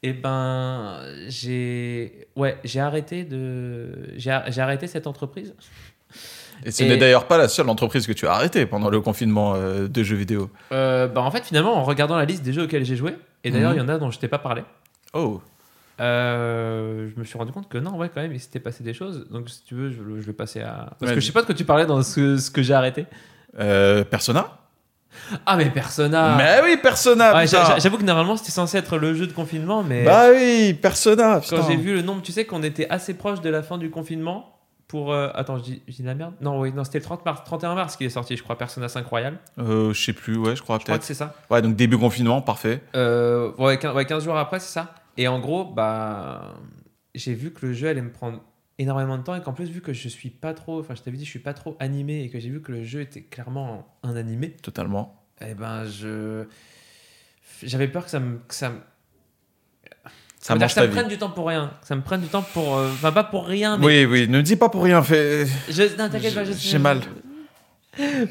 Et 0.08 0.12
ben, 0.12 1.00
j'ai, 1.28 2.28
ouais, 2.36 2.58
j'ai 2.64 2.80
arrêté 2.80 3.24
de, 3.24 4.10
j'ai 4.16 4.30
ar- 4.30 4.50
j'ai 4.50 4.60
arrêté 4.60 4.86
cette 4.86 5.06
entreprise. 5.06 5.54
Et 6.64 6.70
ce 6.70 6.82
Et- 6.84 6.88
n'est 6.88 6.96
d'ailleurs 6.96 7.26
pas 7.26 7.36
la 7.38 7.48
seule 7.48 7.68
entreprise 7.68 8.06
que 8.06 8.12
tu 8.12 8.26
as 8.26 8.32
arrêtée 8.32 8.64
pendant 8.66 8.88
le 8.88 9.00
confinement 9.00 9.54
euh, 9.54 9.88
de 9.88 10.02
jeux 10.02 10.16
vidéo. 10.16 10.50
Euh, 10.72 11.06
bah, 11.08 11.20
en 11.22 11.30
fait, 11.30 11.44
finalement, 11.44 11.74
en 11.76 11.82
regardant 11.84 12.16
la 12.16 12.24
liste 12.24 12.42
des 12.42 12.52
jeux 12.52 12.62
auxquels 12.64 12.84
j'ai 12.84 12.96
joué, 12.96 13.14
et 13.44 13.50
d'ailleurs, 13.50 13.70
Mhm. 13.72 13.76
il 13.76 13.80
y 13.80 13.82
en 13.82 13.88
a 13.88 13.98
dont 13.98 14.10
je 14.10 14.18
t'ai 14.18 14.28
pas 14.28 14.38
parlé. 14.38 14.62
Oh. 15.12 15.40
Euh, 16.00 17.08
je 17.14 17.18
me 17.18 17.24
suis 17.24 17.36
rendu 17.38 17.52
compte 17.52 17.68
que 17.68 17.78
non, 17.78 17.96
ouais, 17.96 18.10
quand 18.14 18.20
même, 18.22 18.32
il 18.32 18.40
s'était 18.40 18.60
passé 18.60 18.84
des 18.84 18.94
choses. 18.94 19.26
Donc, 19.30 19.48
si 19.50 19.64
tu 19.64 19.74
veux, 19.74 19.90
je, 19.90 19.96
je 20.20 20.26
vais 20.26 20.32
passer 20.32 20.60
à. 20.60 20.94
Parce 20.98 21.10
Ouais, 21.10 21.14
que 21.14 21.20
je 21.20 21.26
sais 21.26 21.32
pas 21.32 21.40
de 21.42 21.46
quoi 21.46 21.54
tu 21.54 21.64
parlais 21.64 21.86
dans 21.86 22.02
ce, 22.02 22.36
ce 22.38 22.50
que 22.50 22.62
j'ai 22.62 22.74
arrêté. 22.74 23.06
Persona? 24.10 24.58
Ah, 25.44 25.56
mais 25.56 25.70
Persona 25.70 26.36
Mais 26.36 26.60
oui, 26.64 26.76
Persona 26.76 27.34
Ouais, 27.36 27.46
J'avoue 27.46 27.98
que 27.98 28.02
normalement, 28.02 28.36
c'était 28.36 28.50
censé 28.52 28.78
être 28.78 28.96
le 28.98 29.14
jeu 29.14 29.26
de 29.26 29.32
confinement, 29.32 29.82
mais 29.82 30.04
Bah 30.04 30.26
oui, 30.32 30.74
Persona 30.74 31.40
quand 31.48 31.66
j'ai 31.68 31.76
vu 31.76 31.94
le 31.94 32.02
nombre, 32.02 32.22
tu 32.22 32.32
sais 32.32 32.44
qu'on 32.44 32.62
était 32.62 32.88
assez 32.90 33.14
proche 33.14 33.40
de 33.40 33.50
la 33.50 33.62
fin 33.62 33.78
du 33.78 33.90
confinement 33.90 34.52
pour. 34.88 35.12
euh, 35.12 35.28
Attends, 35.34 35.58
je 35.58 35.62
dis, 35.64 35.82
je 35.88 35.94
dis 35.96 36.02
de 36.02 36.06
la 36.06 36.14
merde? 36.14 36.34
Non, 36.40 36.60
oui, 36.60 36.72
non, 36.72 36.84
c'était 36.84 36.98
le 36.98 37.04
30 37.04 37.24
mars, 37.24 37.42
31 37.44 37.74
mars 37.74 37.96
qu'il 37.96 38.06
est 38.06 38.10
sorti, 38.10 38.36
je 38.36 38.42
crois, 38.42 38.56
Persona 38.56 38.88
5 38.88 39.06
Royal. 39.06 39.38
Euh, 39.58 39.92
je 39.92 40.00
sais 40.04 40.12
plus, 40.12 40.36
ouais, 40.36 40.54
je 40.54 40.62
crois 40.62 40.78
Je 40.78 40.84
crois 40.84 40.96
que 40.96 41.00
peut-être. 41.00 41.02
c'est 41.04 41.14
ça. 41.14 41.34
Ouais, 41.50 41.60
donc 41.62 41.74
début 41.76 41.98
confinement, 41.98 42.40
parfait. 42.40 42.80
Euh, 42.94 43.50
ouais, 43.58 43.78
15, 43.78 43.94
ouais, 43.96 44.04
15 44.04 44.24
jours 44.24 44.36
après, 44.36 44.60
c'est 44.60 44.72
ça. 44.72 44.94
Et 45.16 45.26
en 45.28 45.40
gros, 45.40 45.64
bah, 45.64 46.54
j'ai 47.14 47.34
vu 47.34 47.50
que 47.52 47.66
le 47.66 47.72
jeu 47.72 47.88
allait 47.88 48.02
me 48.02 48.12
prendre 48.12 48.40
énormément 48.78 49.16
de 49.18 49.22
temps 49.22 49.34
et 49.34 49.40
qu'en 49.42 49.52
plus, 49.52 49.70
vu 49.70 49.80
que 49.80 49.92
je 49.92 50.08
suis 50.08 50.30
pas 50.30 50.52
trop, 50.54 50.80
enfin, 50.80 50.94
je 50.94 51.02
t'avais 51.02 51.16
dit, 51.16 51.24
je 51.24 51.30
suis 51.30 51.38
pas 51.38 51.54
trop 51.54 51.76
animé 51.80 52.22
et 52.22 52.30
que 52.30 52.38
j'ai 52.38 52.50
vu 52.50 52.60
que 52.60 52.72
le 52.72 52.84
jeu 52.84 53.00
était 53.00 53.22
clairement 53.22 53.86
un 54.02 54.16
animé, 54.16 54.50
Totalement. 54.62 55.22
eh 55.40 55.54
ben, 55.54 55.84
je. 55.84 56.44
J'avais 57.62 57.88
peur 57.88 58.04
que 58.04 58.10
ça 58.10 58.20
me. 58.20 58.38
Que 58.46 58.54
ça 58.54 58.70
me... 58.70 58.76
Ça 60.38 60.56
ça 60.68 60.86
me 60.86 60.90
prenne 60.92 61.08
du 61.08 61.18
temps 61.18 61.30
pour 61.30 61.48
rien. 61.48 61.72
Ça 61.82 61.96
me 61.96 62.02
prenne 62.02 62.20
du 62.20 62.28
temps 62.28 62.42
pour. 62.42 62.76
euh, 62.76 62.88
Enfin, 62.92 63.10
pas 63.10 63.24
pour 63.24 63.46
rien, 63.46 63.78
mais. 63.78 63.86
Oui, 63.86 64.04
oui, 64.04 64.28
ne 64.28 64.40
dis 64.42 64.54
pas 64.56 64.68
pour 64.68 64.84
rien. 64.84 65.02
Fais... 65.02 65.44
Je... 65.68 65.96
Non, 65.98 66.08
t'inquiète 66.08 66.34
pas, 66.34 66.44
je 66.44 66.52
sais. 66.52 66.68
J'ai 66.68 66.78
mal. 66.78 67.00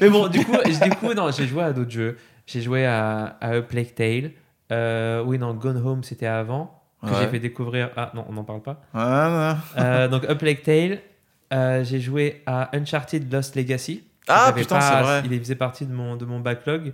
Mais 0.00 0.08
bon, 0.08 0.28
du 0.28 0.42
coup, 0.44 0.56
du 0.64 0.90
coup 0.96 1.12
non, 1.12 1.30
j'ai 1.32 1.46
joué 1.46 1.64
à 1.64 1.72
d'autres 1.72 1.90
jeux. 1.90 2.16
J'ai 2.46 2.62
joué 2.62 2.86
à, 2.86 3.36
à 3.40 3.50
A 3.56 3.62
Plague 3.62 3.94
Tale. 3.94 4.30
Euh, 4.72 5.22
oui, 5.24 5.38
non, 5.38 5.52
Gone 5.54 5.76
Home, 5.84 6.04
c'était 6.04 6.26
avant. 6.26 6.82
Que 7.02 7.08
Ouais. 7.10 7.12
j'ai 7.20 7.28
fait 7.28 7.38
découvrir. 7.38 7.90
Ah 7.96 8.10
non, 8.14 8.24
on 8.28 8.32
n'en 8.32 8.44
parle 8.44 8.62
pas. 8.62 8.80
Voilà. 8.92 9.58
Euh, 9.78 10.08
donc, 10.08 10.24
A 10.24 10.34
Plague 10.34 10.62
Tale. 10.62 11.00
Euh, 11.52 11.84
j'ai 11.84 12.00
joué 12.00 12.42
à 12.46 12.70
Uncharted 12.76 13.32
Lost 13.32 13.54
Legacy. 13.54 14.02
Ah, 14.28 14.52
putain, 14.54 14.80
c'est 14.80 15.00
vrai. 15.02 15.22
Il 15.30 15.38
faisait 15.38 15.54
partie 15.54 15.86
de 15.86 15.92
mon, 15.92 16.16
de 16.16 16.24
mon 16.24 16.40
backlog. 16.40 16.92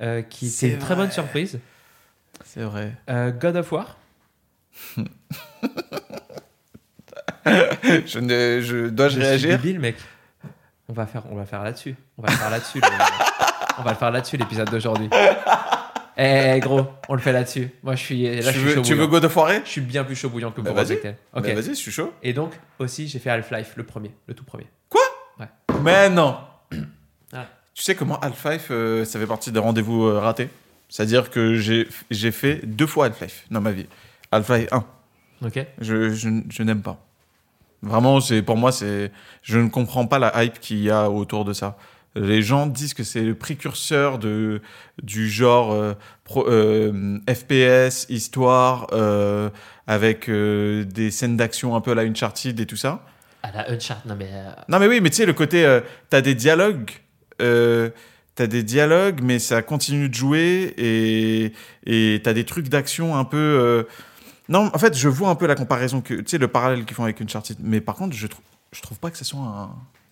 euh, 0.00 0.22
qui 0.22 0.48
C'est 0.48 0.66
était 0.66 0.74
une 0.76 0.80
très 0.80 0.96
bonne 0.96 1.10
surprise. 1.12 1.60
C'est 2.44 2.62
vrai. 2.62 2.92
Euh, 3.08 3.30
God 3.30 3.56
of 3.56 3.70
War. 3.72 3.96
je 7.46 8.18
ne, 8.18 8.60
je 8.60 8.88
dois-je 8.88 9.14
Je 9.16 9.20
suis 9.20 9.28
réagir? 9.28 9.58
débile, 9.58 9.80
mec. 9.80 9.96
On 10.88 10.92
va 10.92 11.06
faire, 11.06 11.22
on 11.30 11.36
va 11.36 11.44
faire 11.46 11.62
là-dessus. 11.62 11.94
On 12.18 12.22
va 12.22 12.30
le 12.30 12.36
faire 12.36 12.50
là-dessus. 12.50 12.80
on 13.78 13.82
va 13.82 13.90
le 13.92 13.96
faire 13.96 14.10
là-dessus 14.10 14.36
l'épisode 14.36 14.70
d'aujourd'hui. 14.70 15.08
Eh 16.16 16.58
gros, 16.60 16.86
on 17.08 17.14
le 17.14 17.20
fait 17.20 17.32
là-dessus. 17.32 17.70
Moi 17.82 17.94
je 17.94 18.02
suis 18.02 18.22
là, 18.24 18.40
je 18.40 18.46
Tu 18.50 18.52
suis 18.52 18.60
veux, 18.60 18.74
chaud 18.74 18.82
tu 18.82 18.94
veux 18.94 19.04
of 19.04 19.36
War 19.36 19.50
Je 19.64 19.70
suis 19.70 19.80
bien 19.80 20.04
plus 20.04 20.14
chaud 20.16 20.28
bouillant 20.28 20.50
que 20.50 20.60
Bah, 20.60 20.72
vas-y. 20.72 20.88
Cocktail. 20.94 21.16
Ok. 21.34 21.42
Bah, 21.44 21.54
Vas-y, 21.54 21.64
je 21.70 21.74
suis 21.74 21.90
chaud. 21.92 22.12
Et 22.22 22.32
donc 22.32 22.52
aussi 22.78 23.08
j'ai 23.08 23.18
fait 23.18 23.30
Half-Life 23.30 23.72
le 23.76 23.84
premier, 23.84 24.10
le 24.26 24.34
tout 24.34 24.44
premier. 24.44 24.66
Mais 25.82 26.08
non 26.10 26.36
Ah. 27.32 27.46
Tu 27.74 27.82
sais 27.82 27.94
comment 27.94 28.18
Half-Life, 28.20 28.68
euh, 28.70 29.04
ça 29.04 29.18
fait 29.18 29.26
partie 29.26 29.50
des 29.50 29.58
rendez-vous 29.58 30.04
euh, 30.04 30.18
ratés 30.18 30.48
C'est-à-dire 30.88 31.30
que 31.30 31.54
j'ai 31.56 31.88
j'ai 32.10 32.30
fait 32.30 32.60
deux 32.64 32.86
fois 32.86 33.06
Half-Life 33.06 33.46
dans 33.50 33.60
ma 33.60 33.72
vie. 33.72 33.86
Half-Life 34.30 34.68
1, 34.70 34.84
Ok. 35.46 35.66
je, 35.80 36.10
je, 36.10 36.28
je 36.48 36.62
n'aime 36.62 36.82
pas. 36.82 37.04
Vraiment, 37.82 38.20
c'est 38.20 38.42
pour 38.42 38.56
moi, 38.56 38.70
c'est 38.70 39.10
je 39.42 39.58
ne 39.58 39.68
comprends 39.68 40.06
pas 40.06 40.18
la 40.20 40.44
hype 40.44 40.60
qu'il 40.60 40.78
y 40.82 40.90
a 40.90 41.10
autour 41.10 41.44
de 41.44 41.52
ça. 41.52 41.76
Les 42.14 42.42
gens 42.42 42.66
disent 42.66 42.92
que 42.94 43.04
c'est 43.04 43.22
le 43.22 43.34
précurseur 43.34 44.18
de, 44.18 44.60
du 45.02 45.30
genre 45.30 45.72
euh, 45.72 45.94
pro- 46.24 46.46
euh, 46.48 47.18
FPS, 47.28 48.06
histoire, 48.10 48.86
euh, 48.92 49.48
avec 49.86 50.28
des 50.30 51.10
scènes 51.10 51.36
d'action 51.36 51.74
un 51.74 51.80
peu 51.80 51.92
à 51.92 51.94
la 51.94 52.02
Uncharted 52.02 52.58
et 52.60 52.66
tout 52.66 52.76
ça. 52.76 53.04
À 53.42 53.50
la 53.52 53.70
Uncharted, 53.70 54.08
non 54.10 54.16
mais 54.16 54.30
Non, 54.68 54.78
mais 54.78 54.86
oui, 54.88 55.00
mais 55.00 55.10
tu 55.10 55.16
sais, 55.16 55.26
le 55.26 55.32
côté. 55.32 55.80
t'as 56.10 56.20
des 56.20 56.34
dialogues. 56.34 56.90
T'as 58.34 58.46
des 58.46 58.62
dialogues, 58.62 59.20
mais 59.22 59.38
ça 59.38 59.60
continue 59.62 60.08
de 60.08 60.14
jouer. 60.14 60.74
Et 60.78 61.52
et 61.86 62.20
t'as 62.22 62.32
des 62.32 62.44
trucs 62.44 62.68
d'action 62.68 63.16
un 63.16 63.24
peu. 63.24 63.86
Non, 64.48 64.70
en 64.74 64.78
fait, 64.78 64.96
je 64.96 65.08
vois 65.08 65.28
un 65.30 65.34
peu 65.34 65.46
la 65.46 65.54
comparaison, 65.54 66.00
que 66.00 66.14
tu 66.14 66.24
sais, 66.26 66.38
le 66.38 66.48
parallèle 66.48 66.84
qu'ils 66.84 66.94
font 66.96 67.04
avec 67.04 67.20
Uncharted. 67.20 67.56
Mais 67.60 67.80
par 67.80 67.94
contre, 67.94 68.14
je, 68.16 68.26
trou- 68.26 68.42
je 68.72 68.80
trouve 68.82 68.98
pas 68.98 69.10
que 69.10 69.16
ce 69.18 69.24
soit 69.24 69.40
un, 69.40 69.70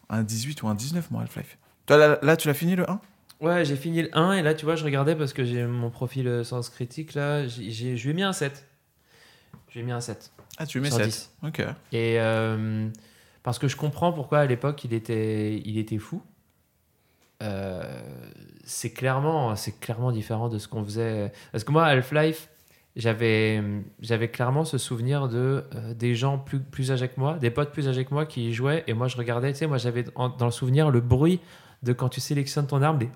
un 0.08 0.22
18 0.22 0.62
ou 0.62 0.68
un 0.68 0.74
19, 0.74 1.10
moi, 1.10 1.22
Half-Life. 1.22 1.56
Toi, 1.86 1.96
là, 1.96 2.18
là, 2.22 2.36
tu 2.36 2.48
l'as 2.48 2.54
fini 2.54 2.76
le 2.76 2.88
1 2.88 3.00
ouais 3.40 3.64
j'ai 3.64 3.76
fini 3.76 4.02
le 4.02 4.10
1 4.12 4.32
et 4.32 4.42
là 4.42 4.52
tu 4.52 4.66
vois 4.66 4.76
je 4.76 4.84
regardais 4.84 5.16
parce 5.16 5.32
que 5.32 5.46
j'ai 5.46 5.64
mon 5.64 5.88
profil 5.88 6.28
euh, 6.28 6.44
sens 6.44 6.68
critique 6.68 7.14
là, 7.14 7.46
j'ai, 7.46 7.96
je 7.96 8.04
lui 8.04 8.10
ai 8.10 8.14
mis 8.14 8.22
un 8.22 8.34
7. 8.34 8.66
Je 9.68 9.74
lui 9.74 9.80
ai 9.80 9.82
mis 9.84 9.92
un 9.92 10.00
7. 10.00 10.30
Ah, 10.58 10.66
tu 10.66 10.80
mets 10.80 10.88
Sur 10.88 10.98
7. 10.98 11.06
10. 11.06 11.30
Ok. 11.44 11.60
Et 11.92 12.20
euh, 12.20 12.88
parce 13.42 13.58
que 13.58 13.68
je 13.68 13.76
comprends 13.76 14.12
pourquoi 14.12 14.40
à 14.40 14.46
l'époque 14.46 14.84
il 14.84 14.92
était, 14.92 15.62
il 15.64 15.78
était 15.78 15.98
fou. 15.98 16.22
Euh, 17.42 17.82
c'est 18.64 18.90
clairement, 18.90 19.56
c'est 19.56 19.78
clairement 19.80 20.12
différent 20.12 20.48
de 20.48 20.58
ce 20.58 20.68
qu'on 20.68 20.84
faisait. 20.84 21.32
Parce 21.52 21.64
que 21.64 21.72
moi, 21.72 21.86
Half-Life, 21.86 22.48
j'avais, 22.96 23.62
j'avais 24.00 24.28
clairement 24.28 24.64
ce 24.64 24.76
souvenir 24.76 25.28
de 25.28 25.64
euh, 25.74 25.94
des 25.94 26.14
gens 26.14 26.38
plus, 26.38 26.60
plus 26.60 26.92
âgés 26.92 27.08
que 27.08 27.18
moi, 27.18 27.38
des 27.38 27.50
potes 27.50 27.72
plus 27.72 27.88
âgés 27.88 28.04
que 28.04 28.12
moi 28.12 28.26
qui 28.26 28.48
y 28.48 28.52
jouaient. 28.52 28.84
Et 28.86 28.92
moi, 28.92 29.08
je 29.08 29.16
regardais, 29.16 29.52
tu 29.52 29.60
sais, 29.60 29.66
moi, 29.66 29.78
j'avais 29.78 30.04
dans 30.14 30.44
le 30.44 30.50
souvenir 30.50 30.90
le 30.90 31.00
bruit 31.00 31.40
de 31.82 31.92
quand 31.92 32.08
tu 32.08 32.20
sélectionnes 32.20 32.66
ton 32.66 32.82
arme, 32.82 32.98
des, 32.98 33.08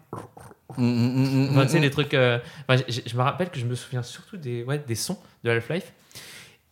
Mm, 0.79 1.51
enfin, 1.51 1.67
tu 1.67 1.73
sais, 1.73 1.79
les 1.79 1.91
trucs. 1.91 2.15
euh, 2.15 2.39
enfin, 2.69 2.83
je, 2.89 3.17
me 3.17 3.23
rappelle 3.23 3.51
que 3.51 3.59
je 3.59 3.65
me 3.65 3.75
souviens 3.75 4.03
surtout 4.03 4.37
des, 4.37 4.65
ouais, 4.65 4.79
des 4.79 4.95
sons 4.95 5.19
de 5.43 5.51
Half-Life. 5.51 5.93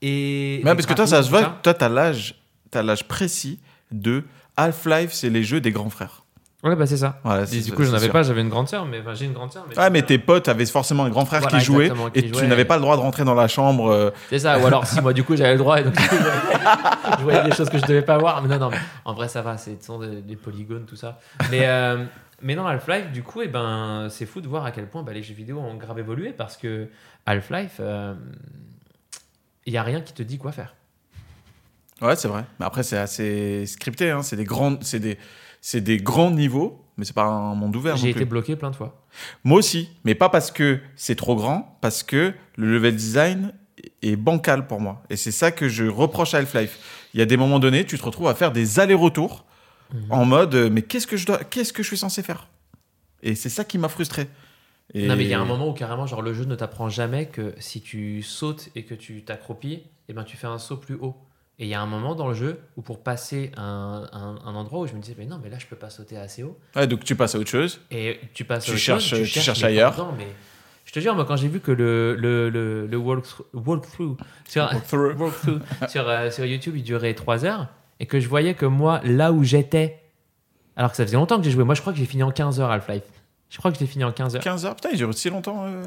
Et 0.00 0.60
Mais 0.64 0.74
parce 0.74 0.86
que 0.86 0.94
toi, 0.94 1.06
ça 1.06 1.22
se 1.22 1.30
voit, 1.30 1.58
toi, 1.62 1.74
t'as 1.74 1.88
l'âge, 1.88 2.34
t'as 2.70 2.82
l'âge 2.82 3.06
précis 3.06 3.60
de 3.92 4.24
Half-Life, 4.56 5.12
c'est 5.12 5.30
les 5.30 5.44
jeux 5.44 5.60
des 5.60 5.70
grands 5.70 5.90
frères. 5.90 6.21
Ouais, 6.64 6.76
bah 6.76 6.86
c'est 6.86 6.96
ça. 6.96 7.18
Voilà, 7.24 7.42
Et 7.42 7.46
c'est- 7.46 7.60
du 7.62 7.72
coup, 7.72 7.82
j'en 7.82 7.94
avais 7.94 8.04
sûr. 8.04 8.12
pas, 8.12 8.22
j'avais 8.22 8.40
une 8.40 8.48
grande 8.48 8.68
sœur, 8.68 8.86
mais 8.86 9.00
enfin, 9.00 9.14
j'ai 9.14 9.24
une 9.24 9.32
grande 9.32 9.52
sœur. 9.52 9.64
Mais 9.68 9.76
Ouais, 9.76 9.90
mais 9.90 10.02
tes 10.02 10.18
potes 10.18 10.48
avaient 10.48 10.64
forcément 10.66 11.04
un 11.04 11.10
grand 11.10 11.24
frère 11.24 11.40
Voilà, 11.40 11.58
qui 11.58 11.64
jouait 11.64 11.90
qui 12.14 12.20
et 12.20 12.30
tu 12.30 12.46
n'avais 12.46 12.64
pas 12.64 12.76
le 12.76 12.82
droit 12.82 12.94
de 12.96 13.00
rentrer 13.00 13.24
dans 13.24 13.34
la 13.34 13.48
chambre. 13.48 13.90
euh, 13.90 14.10
C'est 14.30 14.38
ça, 14.38 14.60
ou 14.60 14.66
alors 14.66 14.86
si 14.86 15.00
moi 15.00 15.12
du 15.12 15.24
coup 15.24 15.34
j'avais 15.34 15.52
le 15.54 15.58
droit 15.58 15.80
et 15.80 15.82
donc 15.84 15.94
je 17.18 17.22
voyais 17.24 17.42
des 17.42 17.50
choses 17.52 17.68
que 17.68 17.78
je 17.78 17.84
devais 17.86 18.02
pas 18.02 18.16
voir. 18.16 18.40
Mais 18.42 18.48
non, 18.48 18.60
non, 18.60 18.70
mais 18.70 18.78
en 19.04 19.12
vrai 19.12 19.26
ça 19.28 19.42
va, 19.42 19.56
c'est 19.56 19.76
des, 20.00 20.22
des 20.22 20.36
polygones, 20.36 20.84
tout 20.86 20.94
ça. 20.94 21.18
Mais, 21.50 21.66
euh, 21.66 22.04
mais 22.42 22.54
non, 22.54 22.64
Half-Life, 22.66 23.10
du 23.12 23.24
coup, 23.24 23.42
eh 23.42 23.48
ben, 23.48 24.06
c'est 24.08 24.26
fou 24.26 24.40
de 24.40 24.46
voir 24.46 24.64
à 24.64 24.70
quel 24.70 24.86
point 24.86 25.02
bah, 25.02 25.12
les 25.12 25.22
jeux 25.24 25.34
vidéo 25.34 25.58
ont 25.58 25.74
grave 25.74 25.98
évolué 25.98 26.30
parce 26.30 26.56
que 26.56 26.86
Half-Life, 27.26 27.80
il 29.66 29.72
y 29.72 29.76
a 29.76 29.82
rien 29.82 30.00
qui 30.00 30.12
te 30.12 30.22
dit 30.22 30.38
quoi 30.38 30.52
faire. 30.52 30.74
Ouais, 32.00 32.16
c'est 32.16 32.28
vrai. 32.28 32.44
Mais 32.58 32.66
après, 32.66 32.82
c'est 32.82 32.98
assez 32.98 33.64
scripté. 33.66 34.10
Hein. 34.10 34.22
C'est 34.22 34.34
des 34.36 34.44
grands, 34.44 34.74
c'est 34.80 34.98
des, 34.98 35.18
c'est 35.62 35.80
des 35.80 35.96
grands 35.96 36.30
niveaux, 36.30 36.84
mais 36.98 37.06
c'est 37.06 37.14
pas 37.14 37.24
un 37.24 37.54
monde 37.54 37.74
ouvert. 37.74 37.96
J'ai 37.96 38.10
été 38.10 38.18
plus. 38.20 38.26
bloqué 38.26 38.56
plein 38.56 38.70
de 38.70 38.76
fois. 38.76 39.06
Moi 39.44 39.58
aussi, 39.58 39.88
mais 40.04 40.14
pas 40.14 40.28
parce 40.28 40.50
que 40.50 40.78
c'est 40.96 41.14
trop 41.16 41.34
grand, 41.36 41.78
parce 41.80 42.02
que 42.02 42.34
le 42.56 42.70
level 42.72 42.94
design 42.94 43.54
est 44.02 44.16
bancal 44.16 44.66
pour 44.66 44.80
moi. 44.80 45.02
Et 45.08 45.16
c'est 45.16 45.30
ça 45.30 45.50
que 45.50 45.68
je 45.68 45.84
reproche 45.86 46.34
à 46.34 46.38
Half-Life. 46.38 46.78
Il 47.14 47.20
y 47.20 47.22
a 47.22 47.26
des 47.26 47.36
moments 47.38 47.58
donnés, 47.58 47.86
tu 47.86 47.98
te 47.98 48.04
retrouves 48.04 48.28
à 48.28 48.34
faire 48.34 48.52
des 48.52 48.78
allers-retours 48.80 49.44
en 50.10 50.24
mode, 50.24 50.54
euh, 50.54 50.70
mais 50.70 50.80
qu'est-ce 50.82 51.06
que 51.06 51.16
je 51.18 51.26
dois, 51.26 51.38
qu'est-ce 51.44 51.72
que 51.72 51.82
je 51.82 51.88
suis 51.88 51.98
censé 51.98 52.22
faire? 52.22 52.48
Et 53.22 53.34
c'est 53.34 53.50
ça 53.50 53.62
qui 53.64 53.76
m'a 53.78 53.88
frustré. 53.88 54.26
Et- 54.94 55.06
Non, 55.06 55.16
mais 55.16 55.24
il 55.24 55.28
y 55.30 55.34
a 55.34 55.40
un 55.40 55.44
moment 55.44 55.68
où 55.68 55.72
carrément, 55.74 56.06
genre, 56.06 56.22
le 56.22 56.32
jeu 56.34 56.44
ne 56.44 56.54
t'apprend 56.54 56.88
jamais 56.88 57.26
que 57.26 57.54
si 57.58 57.80
tu 57.82 58.22
sautes 58.22 58.68
et 58.74 58.84
que 58.84 58.94
tu 58.94 59.22
t'accroupis, 59.22 59.82
eh 60.08 60.12
ben, 60.14 60.24
tu 60.24 60.36
fais 60.36 60.46
un 60.46 60.58
saut 60.58 60.78
plus 60.78 60.94
haut. 60.96 61.14
Et 61.62 61.66
il 61.66 61.68
y 61.68 61.74
a 61.74 61.80
un 61.80 61.86
moment 61.86 62.16
dans 62.16 62.26
le 62.26 62.34
jeu 62.34 62.58
où 62.76 62.82
pour 62.82 63.04
passer 63.04 63.52
un, 63.56 64.08
un, 64.12 64.36
un 64.44 64.54
endroit 64.56 64.80
où 64.80 64.86
je 64.88 64.94
me 64.94 64.98
disais, 65.00 65.14
mais 65.16 65.26
non, 65.26 65.38
mais 65.40 65.48
là, 65.48 65.60
je 65.60 65.66
peux 65.66 65.76
pas 65.76 65.90
sauter 65.90 66.16
assez 66.16 66.42
haut. 66.42 66.58
Ouais, 66.74 66.88
donc 66.88 67.04
tu 67.04 67.14
passes 67.14 67.36
à 67.36 67.38
autre 67.38 67.50
chose. 67.50 67.80
Et 67.92 68.18
tu 68.34 68.44
passes 68.44 68.64
Tu 68.64 68.70
à 68.70 68.74
autre 68.74 68.82
cherches- 68.82 69.08
chose, 69.10 69.30
tu 69.30 69.38
cherches 69.38 69.60
mais 69.62 69.68
ailleurs. 69.68 69.94
pendant, 69.94 70.10
mais 70.18 70.26
je 70.84 70.90
te 70.90 70.98
jure, 70.98 71.14
moi, 71.14 71.24
quand 71.24 71.36
j'ai 71.36 71.46
vu 71.46 71.60
que 71.60 71.70
le, 71.70 72.16
le, 72.16 72.50
le, 72.50 72.88
le 72.88 72.96
walkthrough 72.96 73.46
walkthrough 73.54 74.16
sur, 74.48 74.68
sur, 75.88 76.08
euh, 76.08 76.30
sur 76.32 76.44
YouTube, 76.44 76.74
il 76.76 76.82
durait 76.82 77.14
3 77.14 77.44
heures, 77.44 77.68
et 78.00 78.06
que 78.06 78.18
je 78.18 78.28
voyais 78.28 78.54
que 78.54 78.66
moi, 78.66 79.00
là 79.04 79.30
où 79.30 79.44
j'étais, 79.44 80.02
alors 80.74 80.90
que 80.90 80.96
ça 80.96 81.04
faisait 81.06 81.16
longtemps 81.16 81.36
que 81.38 81.44
j'ai 81.44 81.52
joué, 81.52 81.62
moi, 81.62 81.76
je 81.76 81.80
crois 81.80 81.92
que 81.92 81.98
j'ai 82.00 82.06
fini 82.06 82.24
en 82.24 82.32
15 82.32 82.58
heures 82.58 82.72
Half-Life. 82.72 83.04
Je 83.50 83.58
crois 83.58 83.70
que 83.70 83.78
j'ai 83.78 83.86
fini 83.86 84.02
en 84.02 84.10
15 84.10 84.34
heures. 84.34 84.42
15 84.42 84.66
heures. 84.66 84.74
Putain, 84.74 84.88
il 84.90 84.96
dure 84.96 85.10
aussi 85.10 85.30
longtemps. 85.30 85.64
euh. 85.64 85.84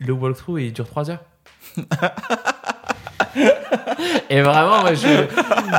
Le 0.00 0.12
walkthrough, 0.12 0.58
il 0.60 0.72
dure 0.74 0.86
3 0.86 1.08
heures. 1.10 1.24
et 4.30 4.40
vraiment, 4.42 4.80
moi, 4.80 4.94
je, 4.94 5.06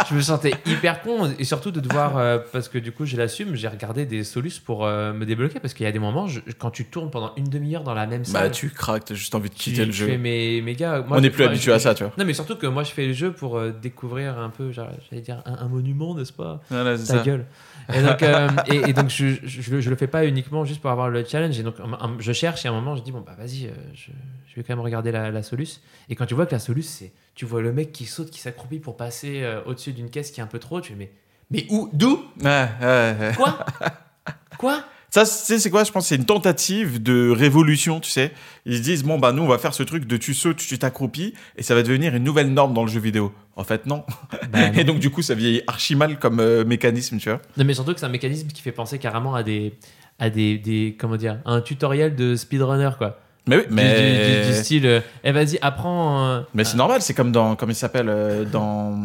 je 0.09 0.15
me 0.15 0.21
sentais 0.21 0.53
hyper 0.65 1.01
con. 1.01 1.31
Et 1.39 1.43
surtout 1.43 1.71
de 1.71 1.79
devoir, 1.79 2.17
euh, 2.17 2.39
parce 2.51 2.69
que 2.69 2.77
du 2.77 2.91
coup, 2.91 3.05
je 3.05 3.17
l'assume, 3.17 3.55
j'ai 3.55 3.67
regardé 3.67 4.05
des 4.05 4.23
solus 4.23 4.59
pour 4.63 4.85
euh, 4.85 5.13
me 5.13 5.25
débloquer. 5.25 5.59
Parce 5.59 5.73
qu'il 5.73 5.85
y 5.85 5.89
a 5.89 5.91
des 5.91 6.00
moments, 6.00 6.27
je- 6.27 6.41
quand 6.57 6.71
tu 6.71 6.85
tournes 6.85 7.09
pendant 7.09 7.33
une 7.38 7.50
demi-heure 7.50 7.83
dans 7.83 7.93
la 7.93 8.05
même 8.07 8.25
salle, 8.25 8.43
Bah, 8.43 8.50
tu 8.50 8.69
craques, 8.69 9.05
t'as 9.05 9.15
juste 9.15 9.35
envie 9.35 9.50
de 9.50 9.55
tu, 9.55 9.71
quitter 9.71 9.85
le 9.85 9.91
tu 9.91 9.97
jeu. 10.00 10.05
fais, 10.07 10.17
mais, 10.17 10.62
mais 10.63 10.73
gars, 10.75 11.01
moi, 11.07 11.17
On 11.17 11.21
n'est 11.21 11.29
plus 11.29 11.43
habitué 11.43 11.71
à 11.73 11.79
ça, 11.79 11.93
tu 11.95 12.03
vois. 12.03 12.13
Non, 12.17 12.25
mais 12.25 12.33
surtout 12.33 12.55
que 12.55 12.67
moi, 12.67 12.83
je 12.83 12.91
fais 12.91 13.05
le 13.07 13.13
jeu 13.13 13.31
pour 13.31 13.57
euh, 13.57 13.71
découvrir 13.71 14.38
un 14.39 14.50
peu, 14.50 14.71
j'allais 14.71 15.21
dire, 15.21 15.41
un, 15.45 15.65
un 15.65 15.67
monument, 15.67 16.15
n'est-ce 16.15 16.33
pas? 16.33 16.62
Ta 16.69 16.97
ça. 16.97 17.19
gueule. 17.23 17.45
Et 17.93 18.01
donc, 18.01 18.23
euh, 18.23 18.50
et, 18.67 18.75
et 18.89 18.93
donc 18.93 19.09
je, 19.09 19.27
je, 19.43 19.62
je 19.62 19.71
le- 19.71 19.81
je 19.81 19.89
le 19.89 19.95
fais 19.97 20.07
pas 20.07 20.25
uniquement 20.25 20.63
juste 20.63 20.79
pour 20.81 20.89
avoir 20.89 21.09
le 21.09 21.25
challenge. 21.25 21.59
Et 21.59 21.63
donc, 21.63 21.75
un- 21.81 22.05
un- 22.05 22.15
je 22.19 22.31
cherche 22.31 22.63
et 22.63 22.69
à 22.69 22.71
un 22.71 22.75
moment, 22.75 22.95
je 22.95 23.01
dis, 23.03 23.12
bon, 23.12 23.19
bah 23.19 23.35
vas-y, 23.38 23.65
euh, 23.67 23.71
je, 23.93 24.12
je 24.47 24.55
vais 24.55 24.63
quand 24.63 24.73
même 24.73 24.79
regarder 24.83 25.12
la, 25.12 25.31
la 25.31 25.43
Solus. 25.43 25.81
Et 26.09 26.15
quand 26.15 26.25
tu 26.25 26.33
vois 26.33 26.45
que 26.45 26.53
la 26.53 26.59
Solus, 26.59 26.83
c'est. 26.83 27.12
Tu 27.35 27.45
vois 27.45 27.61
le 27.61 27.73
mec 27.73 27.91
qui 27.91 28.05
saute, 28.05 28.29
qui 28.29 28.39
s'accroupit 28.39 28.79
pour 28.79 28.95
passer 28.95 29.41
euh, 29.41 29.61
au-dessus 29.65 29.93
d'une 29.93 30.09
caisse 30.09 30.31
qui 30.31 30.39
est 30.39 30.43
un 30.43 30.47
peu 30.47 30.59
trop 30.59 30.77
haute. 30.77 30.83
Tu 30.83 30.91
fais, 30.91 30.97
mais, 30.97 31.11
mais 31.49 31.65
où? 31.69 31.89
D'où? 31.93 32.23
Ouais, 32.43 32.67
ouais, 32.81 33.15
ouais. 33.19 33.31
Quoi? 33.35 33.65
Quoi? 34.57 34.83
Ça, 35.13 35.25
c'est 35.25 35.69
quoi? 35.69 35.83
Je 35.83 35.91
pense 35.91 36.07
c'est 36.07 36.15
une 36.15 36.25
tentative 36.25 37.01
de 37.01 37.29
révolution, 37.29 37.99
tu 37.99 38.09
sais. 38.09 38.31
Ils 38.65 38.77
se 38.77 38.81
disent, 38.81 39.03
bon, 39.03 39.19
bah, 39.19 39.31
nous, 39.31 39.43
on 39.43 39.47
va 39.47 39.59
faire 39.59 39.75
ce 39.75 39.83
truc 39.83 40.07
de 40.07 40.17
tu 40.17 40.33
sautes, 40.33 40.57
tu 40.57 40.79
t'accroupis, 40.79 41.35
et 41.55 41.61
ça 41.61 41.75
va 41.75 41.83
devenir 41.83 42.15
une 42.15 42.23
nouvelle 42.23 42.51
norme 42.51 42.73
dans 42.73 42.83
le 42.83 42.89
jeu 42.89 42.99
vidéo. 42.99 43.31
En 43.55 43.63
fait, 43.63 43.85
non. 43.85 44.05
Bah, 44.49 44.69
non. 44.71 44.73
Et 44.73 44.83
donc, 44.83 44.97
du 44.97 45.11
coup, 45.11 45.21
ça 45.21 45.35
vieillit 45.35 45.61
archi 45.67 45.93
mal 45.93 46.17
comme 46.17 46.39
euh, 46.39 46.65
mécanisme, 46.65 47.19
tu 47.19 47.29
vois. 47.29 47.39
Non, 47.57 47.63
mais 47.63 47.75
surtout 47.75 47.93
que 47.93 47.99
c'est 47.99 48.07
un 48.07 48.09
mécanisme 48.09 48.47
qui 48.47 48.63
fait 48.63 48.71
penser 48.71 48.97
carrément 48.97 49.35
à 49.35 49.43
des. 49.43 49.75
À 50.17 50.29
des, 50.31 50.59
des 50.59 50.95
comment 50.97 51.15
dire 51.15 51.39
un 51.45 51.59
tutoriel 51.61 52.15
de 52.15 52.35
speedrunner 52.35 52.91
quoi 52.99 53.19
Mais 53.45 53.57
oui, 53.57 53.63
mais. 53.69 54.41
du, 54.41 54.41
du- 54.43 54.47
du 54.51 54.53
style 54.57 54.85
euh, 54.85 55.01
eh 55.25 55.31
vas-y 55.33 55.59
apprends 55.62 56.25
euh, 56.25 56.41
Mais 56.53 56.63
c'est 56.63 56.77
normal, 56.77 57.01
c'est 57.01 57.13
comme 57.13 57.31
dans, 57.33 57.55
comment 57.57 57.71
il 57.73 57.75
s'appelle, 57.75 58.07
euh, 58.07 58.45
dans, 58.45 58.97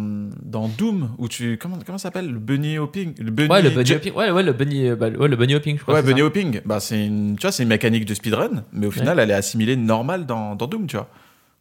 dans 0.45 0.68
Doom, 0.68 1.11
où 1.18 1.26
tu, 1.28 1.59
comment, 1.61 1.76
comment 1.85 1.99
ça 1.99 2.04
s'appelle, 2.04 2.30
le 2.30 2.38
bunny 2.38 2.78
hopping, 2.78 3.14
le 3.18 3.30
bunny, 3.33 3.49
ouais 3.49 3.62
le 3.62 3.71
bunny 3.71 3.92
hopping 3.95 4.12
ouais 4.14 4.30
ouais 4.30 4.42
le 4.45 4.52
bunny 4.52 4.88
euh, 4.88 4.95
bah, 4.97 5.09
ouais, 5.09 5.26
le 5.26 5.35
bunny 5.37 5.57
hopping 5.57 5.76
je 5.76 5.83
crois 5.83 5.95
Ouais, 5.95 6.00
c'est 6.02 6.07
bunny 6.07 6.21
ça. 6.21 6.26
hopping, 6.26 6.61
bah, 6.64 6.78
c'est 6.78 7.04
une, 7.04 7.35
tu 7.37 7.42
vois, 7.42 7.50
c'est 7.52 7.64
une 7.64 7.68
mécanique 7.68 8.04
de 8.04 8.14
speedrun, 8.14 8.62
mais 8.73 8.87
au 8.87 8.92
final, 8.92 9.18
elle 9.18 9.30
est 9.33 9.35
assimilée 9.35 9.75
normale 9.76 10.25
dans, 10.25 10.54
dans 10.54 10.68
Doom, 10.68 10.87
tu 10.87 10.97
vois. 10.97 11.09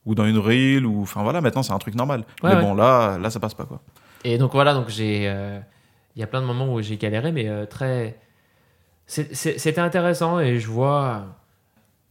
ou 0.05 0.13
dans 0.13 0.25
une 0.27 0.37
reel 0.37 0.85
ou 0.85 1.01
enfin 1.01 1.23
voilà 1.23 1.41
maintenant 1.41 1.63
c'est 1.63 1.73
un 1.73 1.79
truc 1.79 1.95
normal. 1.95 2.19
Ouais, 2.43 2.51
mais 2.51 2.55
ouais. 2.57 2.61
bon 2.61 2.75
là 2.75 3.17
là 3.17 3.29
ça 3.31 3.39
passe 3.39 3.53
pas 3.55 3.65
quoi. 3.65 3.81
Et 4.23 4.37
donc 4.37 4.51
voilà, 4.53 4.73
donc 4.75 4.87
j'ai, 4.89 5.23
euh, 5.27 5.59
il 6.15 6.19
y 6.19 6.23
a 6.23 6.27
plein 6.27 6.41
de 6.41 6.45
moments 6.45 6.71
où 6.73 6.81
j'ai 6.81 6.97
galéré, 6.97 7.31
mais 7.31 7.47
euh, 7.49 7.65
très, 7.65 8.17
c'est- 9.07 9.33
c'est- 9.35 9.57
c'était 9.57 9.81
intéressant 9.81 10.39
et 10.39 10.59
je 10.59 10.67
vois. 10.67 11.25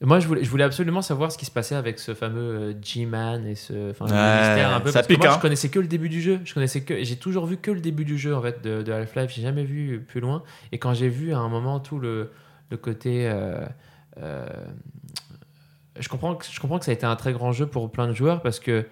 Moi, 0.02 0.20
je 0.20 0.26
voulais, 0.28 0.44
je 0.44 0.50
voulais 0.50 0.64
absolument 0.64 1.00
savoir 1.00 1.32
ce 1.32 1.38
qui 1.38 1.46
se 1.46 1.50
passait 1.50 1.74
avec 1.74 1.98
ce 1.98 2.12
fameux 2.12 2.40
euh, 2.40 2.74
G-Man 2.82 3.46
et 3.46 3.54
ce, 3.54 3.90
enfin, 3.92 4.04
Ouais, 4.04 4.10
mystère 4.48 4.74
un 4.74 4.80
peu. 4.80 4.90
ça 4.90 4.98
parce 4.98 5.06
que 5.06 5.12
pique, 5.14 5.22
moi, 5.22 5.32
hein. 5.32 5.36
je 5.36 5.40
connaissais 5.40 5.70
que 5.70 5.78
le 5.78 5.86
début 5.86 6.10
du 6.10 6.20
jeu. 6.20 6.40
Je 6.44 6.52
connaissais 6.52 6.82
que, 6.82 7.02
j'ai 7.02 7.16
toujours 7.16 7.46
vu 7.46 7.56
que 7.56 7.70
le 7.70 7.80
début 7.80 8.04
du 8.04 8.18
jeu 8.18 8.36
en 8.36 8.42
fait 8.42 8.62
de, 8.62 8.82
de 8.82 8.92
Half-Life. 8.92 9.30
J'ai 9.34 9.40
jamais 9.42 9.64
vu 9.64 10.04
plus 10.06 10.20
loin. 10.20 10.42
Et 10.72 10.78
quand 10.78 10.92
j'ai 10.92 11.08
vu 11.08 11.32
à 11.32 11.38
un 11.38 11.48
moment 11.48 11.80
tout 11.80 11.98
le, 11.98 12.30
le 12.70 12.76
côté, 12.76 13.26
euh, 13.26 13.64
euh, 14.22 14.46
je 15.98 16.08
comprends, 16.10 16.34
que, 16.34 16.44
je 16.50 16.60
comprends 16.60 16.78
que 16.78 16.84
ça 16.84 16.90
a 16.90 16.94
été 16.94 17.06
un 17.06 17.16
très 17.16 17.32
grand 17.32 17.52
jeu 17.52 17.66
pour 17.66 17.90
plein 17.90 18.06
de 18.06 18.12
joueurs 18.12 18.42
parce 18.42 18.60
que 18.60 18.82
tu 18.82 18.88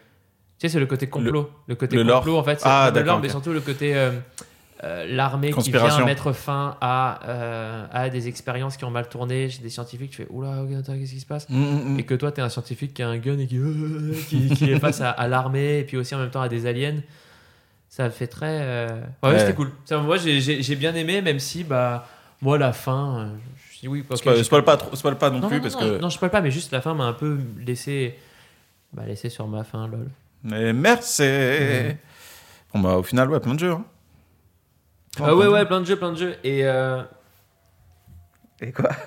sais, 0.59 0.69
c'est 0.71 0.81
le 0.81 0.87
côté 0.87 1.07
complot, 1.09 1.51
le, 1.67 1.75
côté 1.75 1.97
le 1.97 2.03
lore. 2.03 2.21
complot 2.21 2.39
en 2.39 2.45
fait. 2.45 2.61
Ah, 2.65 2.91
le 2.95 3.03
lore, 3.03 3.21
mais 3.21 3.29
surtout 3.29 3.53
le 3.53 3.61
côté 3.61 3.95
euh, 3.95 4.13
euh, 4.85 5.07
l'armée 5.09 5.51
qui 5.53 5.71
vient 5.71 6.05
mettre 6.05 6.33
fin 6.33 6.77
à, 6.81 7.21
euh, 7.29 7.87
à 7.91 8.11
des 8.11 8.29
expériences 8.29 8.77
qui 8.77 8.85
ont 8.85 8.91
mal 8.91 9.09
tourné 9.09 9.49
chez 9.49 9.63
des 9.63 9.71
scientifiques. 9.71 10.11
Tu 10.11 10.17
fais 10.19 10.27
oula, 10.31 10.63
qu'est-ce 10.69 11.13
qui 11.13 11.21
se 11.21 11.27
passe 11.27 11.49
Mm, 11.49 11.99
Et 11.99 12.03
que 12.05 12.15
toi, 12.15 12.31
tu 12.33 12.41
es 12.41 12.43
un 12.45 12.49
scientifique 12.51 12.93
qui 12.95 13.03
a 13.03 13.09
un 13.09 13.17
gun 13.19 13.39
et 13.39 13.47
qui, 13.47 13.59
qui, 14.29 14.49
qui 14.55 14.71
est 14.71 14.79
face 14.79 15.01
à, 15.01 15.11
à 15.11 15.27
l'armée 15.29 15.79
et 15.81 15.85
puis 15.85 15.97
aussi 15.97 16.15
en 16.15 16.19
même 16.19 16.31
temps 16.31 16.43
à 16.43 16.49
des 16.49 16.67
aliens. 16.67 17.01
Ça 17.89 18.11
fait 18.11 18.27
très. 18.27 18.59
euh, 18.61 19.01
Ouais, 19.23 19.31
Ouais. 19.31 19.39
c'était 19.39 19.55
cool. 19.55 19.71
Ça, 19.85 19.99
moi, 19.99 20.17
j'ai- 20.17 20.41
j'ai 20.41 20.77
bien 20.77 20.95
aimé, 20.95 21.23
même 21.23 21.39
si, 21.39 21.63
bah, 21.65 22.07
moi, 22.43 22.59
la 22.59 22.73
fin. 22.73 23.21
euh, 23.21 23.27
Je 23.73 23.81
dis 23.81 23.89
oui, 23.89 24.05
ok, 24.09 24.17
Spoil, 24.45 24.65
pas 24.65 24.77
trop, 24.77 24.95
spoil 24.97 25.17
pas 25.17 25.31
non, 25.31 25.39
non, 25.41 25.49
plus 25.49 25.57
non, 25.59 25.63
parce 25.63 25.75
non, 25.75 25.81
que. 25.81 25.99
non, 25.99 26.09
je 26.09 26.15
spoil 26.15 26.31
pas, 26.31 26.41
mais 26.41 26.51
juste 26.51 26.73
la 26.73 26.81
fin 26.81 26.93
m'a 26.95 27.05
un 27.05 27.13
peu 27.13 27.39
laissé. 27.65 28.19
Bah, 28.93 29.05
laissé 29.07 29.29
sur 29.31 29.47
ma 29.47 29.63
fin, 29.65 29.87
lol. 29.89 30.09
Mais 30.43 30.73
merci. 30.73 31.23
Mhm. 31.23 31.97
Bon 32.75 32.81
bah 32.81 32.97
au 32.97 33.03
final 33.05 33.31
ouais 33.31 33.39
plein 33.41 33.55
de 33.55 33.61
jeux. 33.61 33.71
Hein. 33.73 33.85
Ah 35.23 35.35
ouais, 35.35 35.47
ouais, 35.47 35.65
plein 35.67 35.81
de 35.81 35.85
jeux, 35.87 35.97
plein 35.97 36.13
de 36.13 36.17
jeux. 36.19 36.37
Et. 36.45 36.61
euh, 36.65 37.03
Et 38.61 38.73
quoi? 38.73 38.89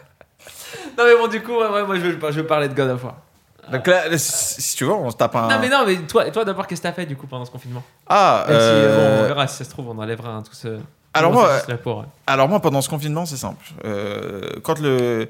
Non, 0.97 1.03
mais 1.05 1.15
bon, 1.15 1.27
du 1.27 1.41
coup, 1.43 1.51
ouais, 1.53 1.67
ouais, 1.69 1.85
moi, 1.85 1.95
je 1.95 2.01
veux, 2.01 2.31
je 2.31 2.39
veux 2.41 2.47
parler 2.47 2.67
de 2.67 2.73
God 2.73 2.89
of 2.89 3.03
War. 3.03 3.17
Donc 3.71 3.85
là, 3.85 4.17
si 4.17 4.75
tu 4.75 4.85
veux, 4.85 4.91
on 4.93 5.11
se 5.11 5.15
tape 5.17 5.35
un. 5.35 5.47
Non, 5.47 5.59
mais 5.59 5.69
non, 5.69 5.83
mais 5.85 5.95
toi, 6.07 6.29
toi 6.31 6.43
d'abord, 6.45 6.65
qu'est-ce 6.65 6.81
que 6.81 6.87
t'as 6.87 6.93
fait 6.93 7.05
du 7.05 7.15
coup 7.15 7.27
pendant 7.27 7.45
ce 7.45 7.51
confinement? 7.51 7.83
Ah, 8.07 8.45
Même 8.47 8.59
si, 8.59 8.65
euh, 8.65 8.95
bon, 8.95 9.23
on 9.23 9.27
verra 9.27 9.47
si 9.47 9.57
ça 9.57 9.63
se 9.65 9.69
trouve, 9.69 9.89
on 9.89 9.97
enlèvera 9.99 10.29
un 10.31 10.41
tout 10.41 10.53
ce. 10.53 10.79
Alors 11.13 11.31
tout 11.31 11.37
moi, 11.37 11.59
alors 12.25 12.47
moi, 12.49 12.59
pendant 12.61 12.81
ce 12.81 12.89
confinement, 12.89 13.25
c'est 13.25 13.37
simple. 13.37 13.63
Euh, 13.85 14.41
quand 14.63 14.79
le, 14.79 15.27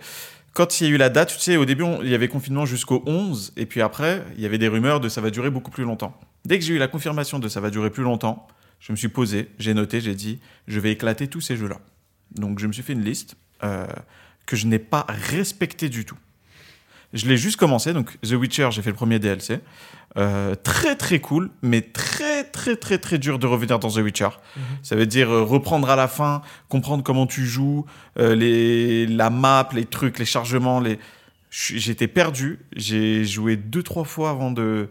quand 0.54 0.80
il 0.80 0.88
y 0.88 0.92
a 0.92 0.94
eu 0.94 0.98
la 0.98 1.10
date, 1.10 1.30
tu 1.30 1.40
sais, 1.40 1.58
au 1.58 1.66
début, 1.66 1.84
on- 1.84 2.02
il 2.02 2.10
y 2.10 2.16
avait 2.16 2.28
confinement 2.28 2.66
jusqu'au 2.66 3.04
11, 3.06 3.54
et 3.58 3.66
puis 3.66 3.82
après, 3.82 4.24
il 4.36 4.42
y 4.42 4.46
avait 4.46 4.58
des 4.60 4.68
rumeurs 4.68 5.00
de 5.00 5.10
ça 5.10 5.20
va 5.22 5.30
durer 5.32 5.50
beaucoup 5.50 5.72
plus 5.72 5.84
longtemps. 5.84 6.14
Dès 6.46 6.60
que 6.60 6.64
j'ai 6.66 6.76
eu 6.76 6.80
la 6.80 6.88
confirmation 6.88 7.40
de 7.40 7.48
ça 7.50 7.60
va 7.60 7.70
durer 7.72 7.90
plus 7.90 8.04
longtemps, 8.04 8.48
je 8.80 8.92
me 8.92 8.98
suis 8.98 9.10
posé, 9.10 9.50
j'ai 9.60 9.74
noté, 9.74 10.02
j'ai 10.02 10.16
dit, 10.16 10.40
je 10.68 10.80
vais 10.80 10.92
éclater 10.92 11.28
tous 11.28 11.42
ces 11.42 11.58
jeux-là. 11.58 11.80
Donc, 12.36 12.60
je 12.60 12.68
me 12.68 12.74
suis 12.74 12.84
fait 12.84 12.94
une 12.94 13.04
liste 13.04 13.36
euh, 13.64 13.88
que 14.46 14.56
je 14.56 14.68
n'ai 14.68 14.80
pas 14.80 15.06
respectée 15.08 15.90
du 15.90 16.06
tout. 16.06 16.18
Je 17.14 17.26
l'ai 17.26 17.38
juste 17.38 17.58
commencé, 17.58 17.94
donc 17.94 18.20
The 18.22 18.34
Witcher, 18.34 18.70
j'ai 18.72 18.82
fait 18.82 18.90
le 18.90 18.96
premier 18.96 19.18
DLC. 19.18 19.60
Euh, 20.18 20.56
très 20.56 20.96
très 20.96 21.20
cool, 21.20 21.50
mais 21.62 21.82
très 21.82 22.44
très 22.44 22.76
très 22.76 22.98
très 22.98 23.18
dur 23.18 23.40
de 23.40 23.48
revenir 23.48 23.80
dans 23.80 23.90
The 23.90 23.98
Witcher. 23.98 24.30
Mhm. 24.56 24.64
Ça 24.84 24.96
veut 24.96 25.06
dire 25.06 25.30
euh, 25.30 25.44
reprendre 25.44 25.90
à 25.90 25.96
la 25.96 26.08
fin, 26.08 26.42
comprendre 26.68 27.04
comment 27.04 27.26
tu 27.26 27.46
joues, 27.46 27.86
les, 28.18 29.08
la 29.08 29.30
map, 29.30 29.70
les 29.74 29.86
trucs, 29.86 30.20
les 30.20 30.26
chargements. 30.26 30.80
Les... 30.80 31.00
J'étais 31.50 32.08
perdu. 32.08 32.60
J'ai 32.76 33.24
joué 33.24 33.56
deux 33.56 33.84
trois 33.84 34.04
fois 34.04 34.32
avant 34.32 34.52
de. 34.52 34.90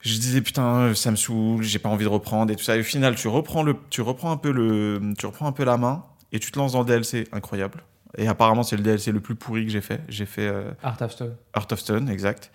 Je 0.00 0.12
disais 0.18 0.40
putain, 0.40 0.94
ça 0.94 1.10
me 1.10 1.16
saoule, 1.16 1.62
j'ai 1.62 1.78
pas 1.78 1.88
envie 1.88 2.04
de 2.04 2.10
reprendre 2.10 2.52
et 2.52 2.56
tout 2.56 2.62
ça. 2.62 2.76
Et 2.76 2.80
au 2.80 2.84
final, 2.84 3.14
tu 3.16 3.28
reprends 3.28 3.62
le, 3.62 3.76
tu 3.90 4.02
reprends 4.02 4.30
un 4.30 4.36
peu 4.36 4.52
le, 4.52 5.00
tu 5.18 5.26
reprends 5.26 5.46
un 5.46 5.52
peu 5.52 5.64
la 5.64 5.76
main 5.76 6.04
et 6.32 6.38
tu 6.38 6.50
te 6.52 6.58
lances 6.58 6.72
dans 6.72 6.80
le 6.80 6.86
DLC, 6.86 7.26
incroyable. 7.32 7.82
Et 8.16 8.28
apparemment, 8.28 8.62
c'est 8.62 8.76
le 8.76 8.82
DLC 8.82 9.12
le 9.12 9.20
plus 9.20 9.34
pourri 9.34 9.64
que 9.64 9.72
j'ai 9.72 9.80
fait. 9.80 10.00
J'ai 10.08 10.26
fait 10.26 10.46
euh, 10.46 10.70
Art 10.82 11.00
of 11.00 11.12
Stone. 11.12 11.36
Heart 11.54 11.72
of 11.72 11.80
Stone, 11.80 12.08
exact. 12.08 12.50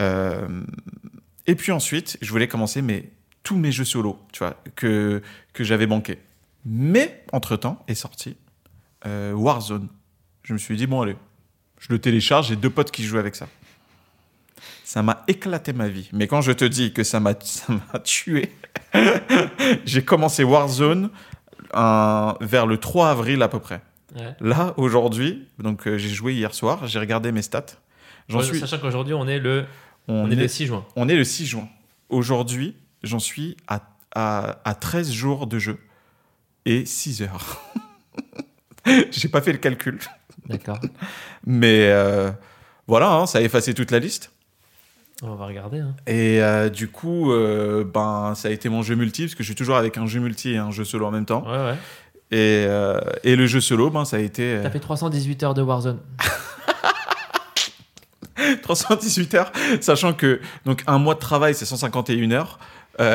Euh, 0.00 0.62
et 1.46 1.54
puis 1.54 1.72
ensuite, 1.72 2.18
je 2.20 2.30
voulais 2.30 2.48
commencer 2.48 2.82
mes, 2.82 3.10
tous 3.42 3.56
mes 3.56 3.72
jeux 3.72 3.84
solo, 3.84 4.18
tu 4.32 4.40
vois, 4.40 4.56
que, 4.74 5.22
que 5.52 5.64
j'avais 5.64 5.86
banqué. 5.86 6.18
Mais, 6.64 7.24
entre-temps, 7.32 7.84
est 7.88 7.94
sorti 7.94 8.36
euh, 9.06 9.32
Warzone. 9.32 9.88
Je 10.42 10.52
me 10.52 10.58
suis 10.58 10.76
dit, 10.76 10.86
bon, 10.86 11.02
allez, 11.02 11.16
je 11.78 11.88
le 11.90 11.98
télécharge, 11.98 12.48
j'ai 12.48 12.56
deux 12.56 12.70
potes 12.70 12.90
qui 12.90 13.04
jouent 13.04 13.18
avec 13.18 13.36
ça. 13.36 13.48
Ça 14.88 15.02
m'a 15.02 15.22
éclaté 15.28 15.74
ma 15.74 15.86
vie. 15.86 16.08
Mais 16.14 16.26
quand 16.26 16.40
je 16.40 16.50
te 16.50 16.64
dis 16.64 16.94
que 16.94 17.04
ça 17.04 17.20
m'a 17.20 17.34
tué, 18.04 18.50
j'ai 19.84 20.02
commencé 20.02 20.44
Warzone 20.44 21.10
un- 21.74 22.34
vers 22.40 22.64
le 22.66 22.78
3 22.78 23.10
avril 23.10 23.42
à 23.42 23.48
peu 23.48 23.58
près. 23.60 23.82
Ouais. 24.16 24.34
Là, 24.40 24.72
aujourd'hui, 24.78 25.46
donc 25.58 25.86
euh, 25.86 25.98
j'ai 25.98 26.08
joué 26.08 26.32
hier 26.32 26.54
soir, 26.54 26.86
j'ai 26.86 26.98
regardé 26.98 27.32
mes 27.32 27.42
stats. 27.42 27.66
J'en 28.30 28.38
Ouais, 28.38 28.44
suis, 28.44 28.58
Sachant 28.60 28.78
qu'aujourd'hui, 28.78 29.12
on 29.12 29.28
est 29.28 29.38
le, 29.38 29.66
on, 30.08 30.24
on 30.24 30.30
est 30.30 30.32
est, 30.32 30.36
le 30.36 30.48
6 30.48 30.66
juin. 30.68 30.86
on 30.96 31.06
est 31.06 31.16
le 31.16 31.24
6 31.24 31.44
juin. 31.44 31.68
Aujourd'hui, 32.08 32.74
j'en 33.02 33.18
suis 33.18 33.58
à, 33.66 33.82
à, 34.14 34.56
à 34.64 34.74
13 34.74 35.12
jours 35.12 35.46
de 35.46 35.58
jeu 35.58 35.78
et 36.64 36.86
6 36.86 37.20
heures. 37.24 37.60
j'ai 39.10 39.28
pas 39.28 39.42
fait 39.42 39.52
le 39.52 39.58
calcul. 39.58 39.98
D'accord. 40.46 40.80
Mais 41.44 41.88
euh, 41.90 42.30
voilà, 42.86 43.12
hein, 43.12 43.26
ça 43.26 43.36
a 43.36 43.40
effacé 43.42 43.74
toute 43.74 43.90
la 43.90 43.98
liste. 43.98 44.32
On 45.22 45.34
va 45.34 45.46
regarder. 45.46 45.80
Hein. 45.80 45.94
Et 46.06 46.42
euh, 46.42 46.68
du 46.68 46.88
coup, 46.88 47.32
euh, 47.32 47.84
ben, 47.84 48.34
ça 48.36 48.48
a 48.48 48.50
été 48.52 48.68
mon 48.68 48.82
jeu 48.82 48.94
multi, 48.94 49.22
parce 49.22 49.34
que 49.34 49.42
je 49.42 49.48
suis 49.48 49.56
toujours 49.56 49.76
avec 49.76 49.98
un 49.98 50.06
jeu 50.06 50.20
multi 50.20 50.52
et 50.52 50.58
un 50.58 50.70
jeu 50.70 50.84
solo 50.84 51.06
en 51.06 51.10
même 51.10 51.24
temps. 51.24 51.44
Ouais, 51.44 51.56
ouais. 51.56 51.74
Et, 52.30 52.66
euh, 52.68 53.00
et 53.24 53.34
le 53.34 53.46
jeu 53.46 53.60
solo, 53.60 53.90
ben, 53.90 54.04
ça 54.04 54.18
a 54.18 54.20
été 54.20 54.60
T'as 54.62 54.70
fait 54.70 54.78
318 54.78 55.42
heures 55.42 55.54
de 55.54 55.62
Warzone. 55.62 55.98
318 58.62 59.34
heures, 59.34 59.52
sachant 59.80 60.12
que 60.12 60.40
donc 60.64 60.84
un 60.86 60.98
mois 60.98 61.14
de 61.14 61.20
travail, 61.20 61.54
c'est 61.54 61.64
151 61.64 62.30
heures. 62.30 62.58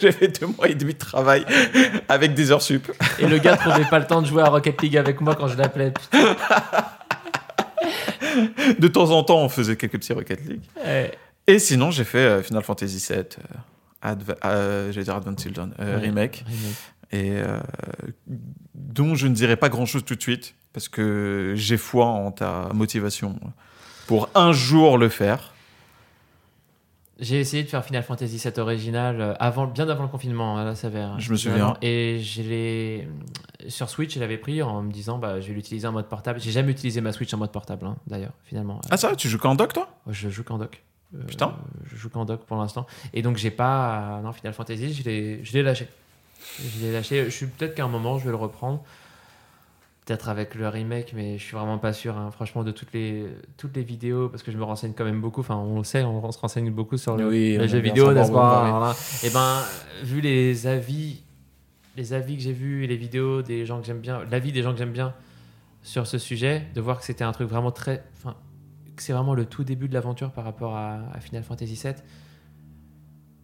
J'ai 0.00 0.12
fait 0.12 0.40
deux 0.40 0.46
mois 0.46 0.68
et 0.68 0.74
demi 0.74 0.94
de 0.94 0.98
travail 0.98 1.44
avec 2.08 2.34
des 2.34 2.52
heures 2.52 2.62
sup. 2.62 2.92
Et 3.18 3.26
le 3.26 3.38
gars 3.38 3.56
trouvait 3.56 3.84
pas 3.84 3.98
le 3.98 4.06
temps 4.06 4.20
de 4.20 4.26
jouer 4.26 4.42
à 4.42 4.48
Rocket 4.48 4.80
League 4.82 4.96
avec 4.96 5.20
moi 5.20 5.34
quand 5.34 5.48
je 5.48 5.56
l'appelais. 5.56 5.92
De 8.78 8.88
temps 8.88 9.10
en 9.10 9.22
temps, 9.24 9.38
on 9.42 9.48
faisait 9.48 9.76
quelques 9.76 9.92
petits 9.98 10.12
Rocket 10.12 10.44
League. 10.46 10.62
Ouais. 10.84 11.12
Et 11.46 11.58
sinon, 11.58 11.90
j'ai 11.90 12.04
fait 12.04 12.18
euh, 12.18 12.42
Final 12.42 12.62
Fantasy 12.62 13.04
VII, 13.12 13.18
euh, 13.18 13.24
Adva- 14.14 14.36
euh, 14.44 14.92
j'allais 14.92 15.04
dire 15.04 15.16
Advanced 15.16 15.40
Children, 15.40 15.74
Ouais. 15.78 15.96
remake, 15.96 16.44
Remake. 16.46 16.74
et 17.12 17.42
dont 18.74 19.14
je 19.14 19.26
ne 19.26 19.34
dirai 19.34 19.56
pas 19.56 19.68
grand-chose 19.68 20.04
tout 20.04 20.14
de 20.14 20.22
suite 20.22 20.54
parce 20.72 20.88
que 20.88 21.54
j'ai 21.56 21.76
foi 21.76 22.06
en 22.06 22.30
ta 22.30 22.68
motivation 22.72 23.38
pour 24.06 24.28
un 24.34 24.52
jour 24.52 24.98
le 24.98 25.08
faire. 25.08 25.52
J'ai 27.20 27.38
essayé 27.38 27.62
de 27.62 27.68
faire 27.68 27.84
Final 27.84 28.02
Fantasy 28.02 28.38
VII 28.38 28.58
original 28.60 29.20
euh, 29.20 29.34
avant, 29.38 29.66
bien 29.66 29.88
avant 29.88 30.04
le 30.04 30.08
confinement, 30.08 30.56
à 30.56 30.64
la 30.64 30.74
sévère. 30.74 31.20
Je 31.20 31.30
me 31.30 31.36
souviens. 31.36 31.74
Et 31.82 32.18
je 32.20 32.42
l'ai 32.42 33.08
sur 33.68 33.90
Switch, 33.90 34.14
je 34.14 34.20
l'avais 34.20 34.38
pris 34.38 34.62
en 34.62 34.82
me 34.82 34.90
disant, 34.90 35.18
bah, 35.18 35.38
je 35.40 35.48
vais 35.48 35.52
l'utiliser 35.54 35.86
en 35.86 35.92
mode 35.92 36.06
portable. 36.08 36.40
J'ai 36.40 36.50
jamais 36.50 36.72
utilisé 36.72 37.00
ma 37.02 37.12
Switch 37.12 37.32
en 37.34 37.36
mode 37.36 37.52
portable, 37.52 37.84
hein, 37.86 37.96
d'ailleurs, 38.06 38.32
finalement. 38.44 38.80
Ah 38.90 38.96
ça, 38.96 39.14
tu 39.16 39.28
joues 39.28 39.38
qu'en 39.38 39.54
dock 39.54 39.72
toi? 39.74 39.88
Je 40.08 40.30
joue 40.30 40.44
qu'en 40.44 40.56
dock. 40.58 40.82
Euh, 41.14 41.22
Putain. 41.24 41.54
Je 41.90 41.96
joue 41.96 42.08
qu'en 42.08 42.24
dock 42.24 42.40
pour 42.46 42.56
l'instant. 42.56 42.86
Et 43.12 43.20
donc, 43.22 43.36
j'ai 43.36 43.50
pas. 43.50 44.18
euh, 44.18 44.22
Non, 44.22 44.32
Final 44.32 44.52
Fantasy, 44.54 44.94
je 44.94 45.02
l'ai 45.02 45.44
je 45.44 45.52
l'ai 45.52 45.62
lâché. 45.62 45.88
Je 46.58 46.86
l'ai 46.86 46.92
lâché. 46.92 47.24
Je 47.26 47.30
suis 47.30 47.46
peut-être 47.46 47.74
qu'à 47.74 47.84
un 47.84 47.88
moment, 47.88 48.18
je 48.18 48.24
vais 48.24 48.30
le 48.30 48.36
reprendre. 48.36 48.82
Peut-être 50.10 50.28
avec 50.28 50.56
le 50.56 50.66
remake, 50.66 51.12
mais 51.14 51.38
je 51.38 51.44
suis 51.44 51.56
vraiment 51.56 51.78
pas 51.78 51.92
sûr, 51.92 52.18
hein, 52.18 52.32
franchement, 52.32 52.64
de 52.64 52.72
toutes 52.72 52.92
les, 52.92 53.28
toutes 53.56 53.76
les 53.76 53.84
vidéos, 53.84 54.28
parce 54.28 54.42
que 54.42 54.50
je 54.50 54.56
me 54.56 54.64
renseigne 54.64 54.92
quand 54.92 55.04
même 55.04 55.20
beaucoup. 55.20 55.42
Enfin, 55.42 55.54
on 55.54 55.78
le 55.78 55.84
sait, 55.84 56.02
on, 56.02 56.24
on 56.24 56.32
se 56.32 56.38
renseigne 56.40 56.68
beaucoup 56.72 56.96
sur 56.96 57.16
le, 57.16 57.28
Oui, 57.28 57.54
on 57.56 57.62
les 57.62 57.68
jeux 57.68 57.78
vidéo, 57.78 58.12
n'est-ce 58.12 58.32
pas? 58.32 58.96
Et 59.22 59.30
ben, 59.30 59.62
vu 60.02 60.20
les 60.20 60.66
avis, 60.66 61.22
les 61.96 62.12
avis 62.12 62.36
que 62.36 62.42
j'ai 62.42 62.52
vus 62.52 62.82
et 62.82 62.88
les 62.88 62.96
vidéos 62.96 63.42
des 63.42 63.64
gens 63.66 63.78
que 63.78 63.86
j'aime 63.86 64.00
bien, 64.00 64.24
l'avis 64.28 64.50
des 64.50 64.64
gens 64.64 64.72
que 64.72 64.78
j'aime 64.78 64.90
bien 64.90 65.14
sur 65.84 66.08
ce 66.08 66.18
sujet, 66.18 66.64
de 66.74 66.80
voir 66.80 66.98
que 66.98 67.04
c'était 67.04 67.22
un 67.22 67.30
truc 67.30 67.48
vraiment 67.48 67.70
très, 67.70 68.02
enfin, 68.16 68.34
que 68.96 69.04
c'est 69.04 69.12
vraiment 69.12 69.34
le 69.34 69.44
tout 69.44 69.62
début 69.62 69.86
de 69.86 69.94
l'aventure 69.94 70.32
par 70.32 70.42
rapport 70.42 70.74
à, 70.74 71.02
à 71.14 71.20
Final 71.20 71.44
Fantasy 71.44 71.80
VII. 71.80 71.94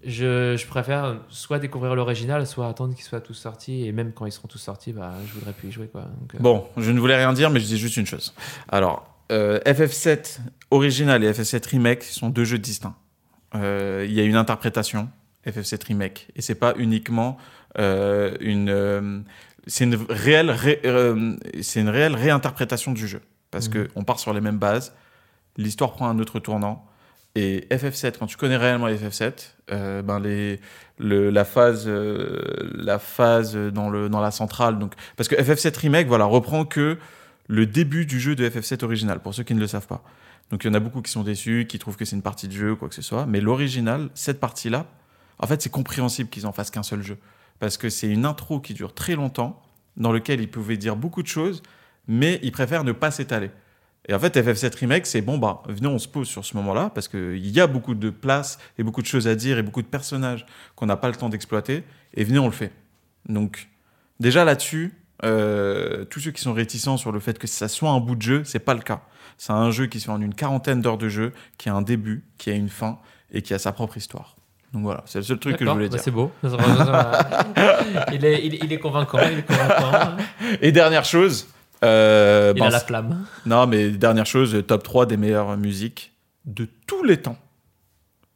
Je, 0.05 0.57
je 0.57 0.67
préfère 0.67 1.17
soit 1.29 1.59
découvrir 1.59 1.95
l'original, 1.97 2.47
soit 2.47 2.69
attendre 2.69 2.95
qu'ils 2.95 3.05
soient 3.05 3.21
tous 3.21 3.35
sortis. 3.35 3.87
Et 3.87 3.93
même 3.93 4.13
quand 4.13 4.27
ils 4.27 4.33
seront 4.33 4.49
tous 4.49 4.59
sortis, 4.59 4.93
bah, 4.93 5.15
je 5.27 5.33
voudrais 5.33 5.53
plus 5.53 5.69
y 5.69 5.73
jouer. 5.73 5.89
Quoi. 5.89 6.03
Donc, 6.03 6.35
euh, 6.35 6.39
Bon, 6.41 6.67
je 6.77 6.91
ne 6.91 7.01
voulais 7.01 7.17
rien 7.17 7.33
dire, 7.33 7.51
mais 7.51 7.59
je 7.61 7.67
dis 7.67 7.79
juste 7.79 7.97
une 7.97 8.07
chose. 8.07 8.35
Alors, 8.69 9.13
euh, 9.33 9.59
FF7 9.67 10.39
original 10.71 11.25
et 11.25 11.33
FF7 11.33 11.67
remake 11.71 12.05
sont 12.05 12.29
deux 12.29 12.45
jeux 12.45 12.59
distincts. 12.59 12.95
Euh, 13.57 14.05
Il 14.09 14.13
y 14.15 14.21
a 14.21 14.25
une 14.25 14.37
interprétation 14.37 15.09
FF7 15.47 15.85
remake 15.87 16.29
et 16.37 16.43
c'est 16.43 16.55
pas 16.57 16.75
uniquement 16.77 17.37
une, 17.79 19.25
c'est 19.67 19.85
une 19.85 19.97
réelle, 20.09 20.51
ré- 20.51 20.81
c'est 21.63 21.81
une 21.81 21.89
réelle 21.89 22.15
réinterprétation 22.15 22.93
du 22.93 23.07
jeu 23.09 23.21
parce 23.51 23.69
Mhm. 23.69 23.73
que 23.75 23.89
on 23.95 24.05
part 24.05 24.19
sur 24.19 24.33
les 24.33 24.41
mêmes 24.41 24.59
bases, 24.59 24.95
l'histoire 25.57 25.93
prend 25.93 26.09
un 26.09 26.19
autre 26.19 26.39
tournant 26.41 26.87
Et 27.37 27.67
FF7, 27.71 28.15
quand 28.19 28.27
tu 28.27 28.39
connais 28.39 28.57
réellement 28.57 28.89
FF7, 28.89 29.51
euh, 29.71 30.01
ben 30.01 30.19
les, 30.19 30.59
le, 30.99 31.29
la 31.29 31.45
phase, 31.45 31.85
euh, 31.87 32.41
la 32.75 32.99
phase 32.99 33.55
dans, 33.55 33.91
le, 33.91 34.09
dans 34.09 34.23
la 34.23 34.31
centrale. 34.31 34.79
Donc, 34.79 34.95
parce 35.17 35.29
que 35.29 35.35
FF7 35.35 35.79
Remake 35.79 36.09
voilà, 36.09 36.25
reprend 36.25 36.65
que 36.65 36.97
le 37.47 37.67
début 37.67 38.07
du 38.07 38.19
jeu 38.19 38.35
de 38.35 38.49
FF7 38.49 38.83
original, 38.83 39.21
pour 39.21 39.35
ceux 39.35 39.43
qui 39.43 39.55
ne 39.55 39.61
le 39.61 39.67
savent 39.67 39.87
pas. 39.87 40.03
Donc 40.51 40.65
il 40.65 40.69
y 40.69 40.71
en 40.71 40.75
a 40.75 40.81
beaucoup 40.81 41.03
qui 41.03 41.13
sont 41.13 41.25
déçus, 41.25 41.67
qui 41.69 41.79
trouvent 41.79 41.97
que 41.97 42.07
c'est 42.07 42.17
une 42.17 42.23
partie 42.23 42.49
de 42.49 42.55
jeu, 42.55 42.75
quoi 42.75 42.89
que 42.89 42.95
ce 42.95 43.03
soit. 43.03 43.27
Mais 43.27 43.43
l'original, 43.43 44.09
cette 44.15 44.41
partie-là, 44.41 44.87
en 45.39 45.47
fait, 45.47 45.61
c'est 45.61 45.71
compréhensible 45.71 46.31
qu'ils 46.31 46.47
en 46.47 46.53
fassent 46.53 46.71
qu'un 46.71 46.83
seul 46.83 47.03
jeu. 47.03 47.19
Parce 47.59 47.77
que 47.77 47.91
c'est 47.91 48.09
une 48.09 48.25
intro 48.25 48.61
qui 48.61 48.73
dure 48.73 48.95
très 48.95 49.15
longtemps, 49.15 49.63
dans 49.99 50.13
lequel 50.13 50.41
ils 50.41 50.51
pouvaient 50.51 50.79
dire 50.79 50.97
beaucoup 50.97 51.23
de 51.23 51.29
choses, 51.29 51.63
mais 52.09 52.41
ils 52.43 52.53
préfèrent 52.53 52.85
ne 52.85 52.93
pas 52.93 53.11
s'étaler. 53.11 53.51
Et 54.09 54.15
en 54.15 54.19
fait, 54.21 54.37
FF7 54.37 54.79
Remake, 54.79 55.07
c'est 55.07 55.21
bon, 55.21 55.37
bah, 55.39 55.63
venez, 55.69 55.89
on 55.89 55.99
se 55.99 56.07
pose 56.07 56.29
sur 56.29 56.45
ce 56.45 56.57
moment-là, 56.59 56.91
parce 56.95 57.09
qu'il 57.09 57.47
y 57.49 57.61
a 57.61 57.67
beaucoup 57.67 57.95
de 57.95 58.11
place 58.11 58.59
et 58.79 58.83
beaucoup 58.85 59.03
de 59.03 59.07
choses 59.07 59.27
à 59.27 59.35
dire 59.35 59.59
et 59.59 59.63
beaucoup 59.63 59.83
de 59.83 59.87
personnages 59.89 60.47
qu'on 60.77 60.87
n'a 60.87 60.97
pas 60.97 61.09
le 61.09 61.17
temps 61.17 61.29
d'exploiter, 61.29 61.83
et 62.15 62.23
venez, 62.25 62.39
on 62.39 62.47
le 62.47 62.53
fait. 62.53 62.71
Donc, 63.29 63.69
déjà 64.21 64.45
là-dessus, 64.45 64.95
euh, 65.25 66.05
tous 66.05 66.21
ceux 66.21 66.31
qui 66.31 66.41
sont 66.43 66.53
réticents 66.53 66.97
sur 66.99 67.11
le 67.11 67.19
fait 67.21 67.39
que 67.39 67.47
ça 67.49 67.67
soit 67.69 67.91
un 67.91 67.99
bout 68.01 68.15
de 68.15 68.23
jeu, 68.23 68.45
c'est 68.45 68.61
pas 68.61 68.75
le 68.75 68.81
cas. 68.81 69.01
C'est 69.39 69.53
un 69.53 69.71
jeu 69.71 69.87
qui 69.87 69.99
se 69.99 70.05
fait 70.07 70.13
en 70.13 70.21
une 70.21 70.35
quarantaine 70.35 70.81
d'heures 70.83 70.99
de 70.99 71.09
jeu, 71.09 71.33
qui 71.59 71.69
a 71.69 71.75
un 71.75 71.83
début, 71.83 72.23
qui 72.39 72.51
a 72.51 72.55
une 72.55 72.69
fin 72.69 72.99
et 73.33 73.43
qui 73.43 73.55
a 73.55 73.59
sa 73.59 73.73
propre 73.73 73.97
histoire. 73.97 74.37
Donc 74.73 74.83
voilà, 74.83 75.03
c'est 75.07 75.19
le 75.19 75.25
seul 75.25 75.39
truc 75.39 75.57
que 75.57 75.65
je 75.65 75.71
voulais 75.71 75.89
bah 75.89 75.97
dire. 75.97 76.01
c'est 76.05 76.11
beau. 76.11 76.31
il, 78.13 78.25
est, 78.25 78.45
il, 78.47 78.55
est- 78.55 78.61
il 78.65 78.73
est 78.73 78.79
convaincant. 78.79 79.19
Il 79.31 79.39
est 79.39 79.47
convaincant. 79.47 80.17
Et 80.61 80.71
dernière 80.73 81.05
chose, 81.05 81.49
euh, 81.85 82.53
Il 82.55 82.59
bon, 82.61 82.67
a 82.67 82.71
la 82.71 82.81
flamme. 82.81 83.27
non 83.47 83.67
mais 83.67 83.91
dernière 83.91 84.27
chose, 84.27 84.63
top 84.67 84.83
3 84.83 85.07
des 85.07 85.17
meilleures 85.17 85.57
musiques 85.57 86.13
de 86.45 86.69
tous 86.87 87.03
les 87.05 87.17
temps. 87.19 87.39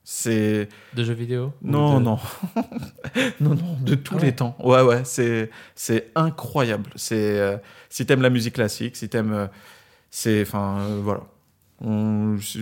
C'est 0.03 0.68
De 0.94 1.05
jeux 1.05 1.12
vidéo 1.14 1.53
non 1.62 1.98
de- 2.00 2.05
non 2.05 2.18
non 3.40 3.55
non 3.55 3.76
de 3.81 3.94
tous 3.94 4.14
Ah 4.14 4.18
ouais. 4.18 4.24
les 4.26 4.35
temps. 4.35 4.57
Ouais 4.59 4.83
ouais, 4.83 5.03
c'est 5.05 5.50
c'est 5.74 6.11
incroyable. 6.16 6.90
C'est 6.96 7.38
euh, 7.38 7.57
si 7.90 8.07
t'aimes 8.07 8.22
la 8.22 8.31
musique 8.31 8.55
classique, 8.55 8.96
si 8.96 9.09
t'aimes 9.09 9.33
euh, 9.33 9.46
c'est 10.11 10.42
enfin 10.42 10.79
euh, 10.81 11.00
voilà. 11.03 11.20
On- 11.83 12.37
je, 12.38 12.59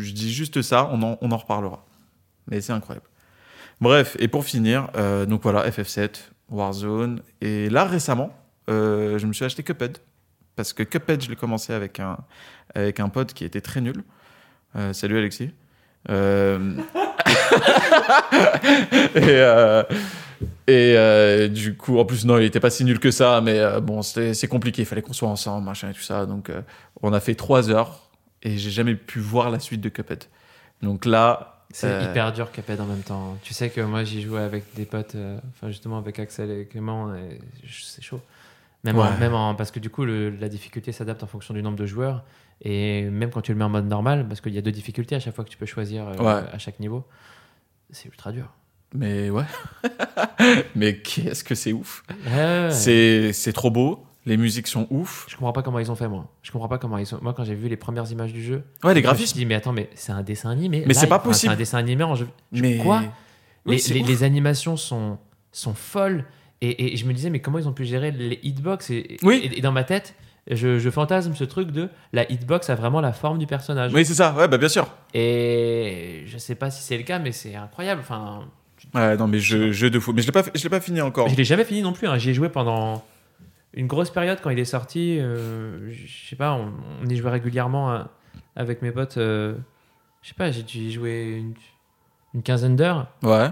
je 0.00 0.12
dis 0.12 0.32
juste 0.32 0.60
ça, 0.62 0.88
on 0.92 1.02
en, 1.02 1.18
on 1.20 1.30
en 1.30 1.36
reparlera. 1.36 1.86
Mais 2.50 2.60
c'est 2.60 2.72
incroyable. 2.72 3.06
Bref, 3.80 4.16
et 4.18 4.28
pour 4.28 4.44
finir, 4.44 4.88
donc 5.28 5.42
voilà, 5.42 5.68
FF7, 5.68 6.10
Warzone. 6.50 7.20
Et 7.40 7.68
là, 7.70 7.84
récemment, 7.84 8.32
euh, 8.68 9.18
je 9.18 9.26
me 9.26 9.32
suis 9.32 9.44
acheté 9.44 9.62
Cuphead. 9.62 9.98
Parce 10.56 10.72
que 10.72 10.82
Cuphead, 10.82 11.22
je 11.22 11.30
l'ai 11.30 11.36
commencé 11.36 11.72
avec 11.72 11.98
un, 12.00 12.18
avec 12.74 13.00
un 13.00 13.08
pote 13.08 13.32
qui 13.32 13.44
était 13.44 13.60
très 13.60 13.80
nul. 13.80 14.04
Euh, 14.76 14.92
salut 14.92 15.18
Alexis. 15.18 15.50
Euh, 16.10 16.76
et 20.66 20.92
et 21.44 21.48
du 21.48 21.76
coup, 21.76 21.98
en 21.98 22.04
plus, 22.04 22.24
non, 22.24 22.38
il 22.38 22.44
était 22.44 22.60
pas 22.60 22.70
si 22.70 22.84
nul 22.84 22.98
que 22.98 23.10
ça, 23.10 23.40
mais 23.40 23.80
bon, 23.80 24.02
c'est 24.02 24.48
compliqué. 24.48 24.82
Il 24.82 24.86
fallait 24.86 25.02
qu'on 25.02 25.12
soit 25.12 25.28
ensemble, 25.28 25.64
machin 25.64 25.90
et 25.90 25.94
tout 25.94 26.02
ça. 26.02 26.26
Donc, 26.26 26.50
on 27.02 27.12
a 27.12 27.20
fait 27.20 27.34
trois 27.34 27.70
heures 27.70 28.02
et 28.42 28.58
j'ai 28.58 28.70
jamais 28.70 28.94
pu 28.94 29.20
voir 29.20 29.50
la 29.50 29.58
suite 29.58 29.80
de 29.80 29.88
Cuphead. 29.88 30.24
Donc 30.82 31.04
là, 31.04 31.64
C'est 31.72 31.86
euh, 31.86 32.10
hyper 32.10 32.32
dur 32.32 32.50
Cuphead 32.50 32.80
en 32.80 32.86
même 32.86 33.02
temps. 33.02 33.38
Tu 33.42 33.54
sais 33.54 33.70
que 33.70 33.80
moi 33.80 34.04
j'y 34.04 34.22
jouais 34.22 34.42
avec 34.42 34.64
des 34.74 34.84
potes, 34.84 35.14
euh, 35.14 35.38
enfin 35.50 35.68
justement 35.68 35.98
avec 35.98 36.18
Axel 36.18 36.50
et 36.50 36.66
Clément, 36.66 37.14
et 37.14 37.40
c'est 37.68 38.02
chaud. 38.02 38.20
Même, 38.84 38.98
en- 38.98 39.02
Ouais. 39.02 39.16
même 39.18 39.34
en- 39.34 39.54
parce 39.54 39.70
que 39.70 39.78
du 39.78 39.90
coup 39.90 40.04
le- 40.04 40.30
la 40.30 40.48
difficulté 40.48 40.90
s'adapte 40.92 41.22
en 41.22 41.26
fonction 41.28 41.54
du 41.54 41.62
nombre 41.62 41.76
de 41.78 41.86
joueurs 41.86 42.24
et 42.62 43.02
même 43.10 43.30
quand 43.30 43.40
tu 43.40 43.52
le 43.52 43.58
mets 43.58 43.64
en 43.64 43.68
mode 43.68 43.86
normal, 43.86 44.26
parce 44.28 44.40
qu'il 44.40 44.52
y 44.54 44.58
a 44.58 44.62
deux 44.62 44.72
difficultés 44.72 45.14
à 45.14 45.20
chaque 45.20 45.34
fois 45.34 45.44
que 45.44 45.50
tu 45.50 45.56
peux 45.56 45.66
choisir 45.66 46.08
euh, 46.08 46.16
Ouais. 46.16 46.48
à 46.52 46.58
chaque 46.58 46.80
niveau, 46.80 47.04
c'est 47.90 48.06
ultra 48.08 48.32
dur. 48.32 48.46
mais 48.94 49.30
ouais. 49.30 49.44
mais 50.74 50.98
qu'est-ce 50.98 51.44
que 51.44 51.54
c'est 51.54 51.72
ouf. 51.72 52.02
Ouais. 52.26 52.68
C'est 52.70 53.52
trop 53.52 53.70
beau. 53.70 54.04
Les 54.24 54.36
musiques 54.36 54.68
sont 54.68 54.86
ouf. 54.90 55.26
Je 55.28 55.34
comprends 55.36 55.52
pas 55.52 55.62
comment 55.62 55.80
ils 55.80 55.90
ont 55.90 55.96
fait 55.96 56.06
moi. 56.08 56.28
Je 56.42 56.52
comprends 56.52 56.68
pas 56.68 56.78
comment 56.78 56.96
ils 56.98 57.06
sont. 57.06 57.18
Moi 57.22 57.34
quand 57.34 57.42
j'ai 57.44 57.56
vu 57.56 57.68
les 57.68 57.76
premières 57.76 58.08
images 58.12 58.32
du 58.32 58.42
jeu, 58.42 58.62
Ouais, 58.84 58.90
les 58.90 58.90
je 58.90 58.90
me 58.90 58.94
suis 58.94 59.02
graphismes. 59.02 59.38
dit 59.38 59.46
mais 59.46 59.54
attends 59.56 59.72
mais 59.72 59.90
c'est 59.94 60.12
un 60.12 60.22
dessin 60.22 60.50
animé. 60.50 60.84
Mais 60.86 60.94
c'est 60.94 61.08
pas 61.08 61.16
enfin, 61.16 61.24
possible. 61.28 61.50
C'est 61.50 61.54
un 61.54 61.58
dessin 61.58 61.78
animé 61.78 62.04
en 62.04 62.14
jeu. 62.14 62.28
Mais 62.52 62.78
Quoi 62.78 63.02
Oui, 63.66 63.82
les, 63.90 64.02
les 64.02 64.22
animations 64.22 64.76
sont, 64.76 65.18
sont 65.50 65.74
folles. 65.74 66.24
Et, 66.64 66.94
et 66.94 66.96
je 66.96 67.04
me 67.06 67.12
disais, 67.12 67.28
mais 67.28 67.40
comment 67.40 67.58
ils 67.58 67.68
ont 67.68 67.72
pu 67.72 67.84
gérer 67.84 68.10
les 68.12 68.38
hitbox 68.42 68.88
et, 68.90 69.16
Oui. 69.22 69.40
et, 69.52 69.58
et 69.58 69.60
dans 69.60 69.72
ma 69.72 69.82
tête, 69.84 70.14
je, 70.48 70.78
je 70.78 70.90
fantasme 70.90 71.34
ce 71.34 71.44
truc 71.44 71.70
de 71.72 71.88
la 72.12 72.30
hitbox 72.32 72.70
a 72.70 72.74
vraiment 72.76 73.00
la 73.00 73.12
forme 73.12 73.38
du 73.38 73.46
personnage. 73.46 73.92
Oui, 73.92 74.04
c'est 74.06 74.14
ça. 74.14 74.32
Ouais, 74.34 74.46
bah 74.48 74.58
bien 74.58 74.68
sûr. 74.68 74.86
Et 75.12 76.22
je 76.26 76.38
sais 76.38 76.54
pas 76.54 76.70
si 76.70 76.82
c'est 76.82 76.96
le 76.96 77.02
cas, 77.02 77.18
mais 77.18 77.32
c'est 77.32 77.54
incroyable. 77.56 78.00
Enfin, 78.00 78.44
Ouais, 78.94 79.16
non, 79.16 79.28
mais 79.28 79.38
jeu, 79.38 79.70
jeu 79.72 79.90
de 79.90 79.98
fou. 80.00 80.12
Mais 80.12 80.22
je 80.22 80.26
l'ai 80.26 80.32
pas, 80.32 80.42
je 80.54 80.62
l'ai 80.62 80.68
pas 80.68 80.80
fini 80.80 81.00
encore. 81.00 81.28
je 81.28 81.36
l'ai 81.36 81.44
jamais 81.44 81.64
fini 81.64 81.82
non 81.82 81.92
plus. 81.92 82.08
hein. 82.08 82.18
J'y 82.18 82.30
ai 82.30 82.34
joué 82.34 82.48
pendant 82.48 83.04
une 83.74 83.86
grosse 83.86 84.10
période 84.10 84.38
quand 84.42 84.50
il 84.50 84.58
est 84.58 84.64
sorti. 84.64 85.18
euh, 85.20 85.88
je 85.90 86.28
sais 86.28 86.36
pas, 86.36 86.52
on, 86.54 86.72
on 87.02 87.06
y 87.08 87.16
jouait 87.16 87.30
régulièrement 87.30 87.92
euh, 87.92 88.02
avec 88.56 88.82
mes 88.82 88.90
potes. 88.90 89.18
euh, 89.18 89.54
je 90.22 90.28
sais 90.28 90.34
pas, 90.34 90.50
j'ai 90.50 90.62
dû 90.64 90.78
y 90.78 90.92
jouer 90.92 91.36
une, 91.38 91.54
une 92.34 92.42
quinzaine 92.42 92.74
d'heures. 92.76 93.06
Ouais. 93.22 93.50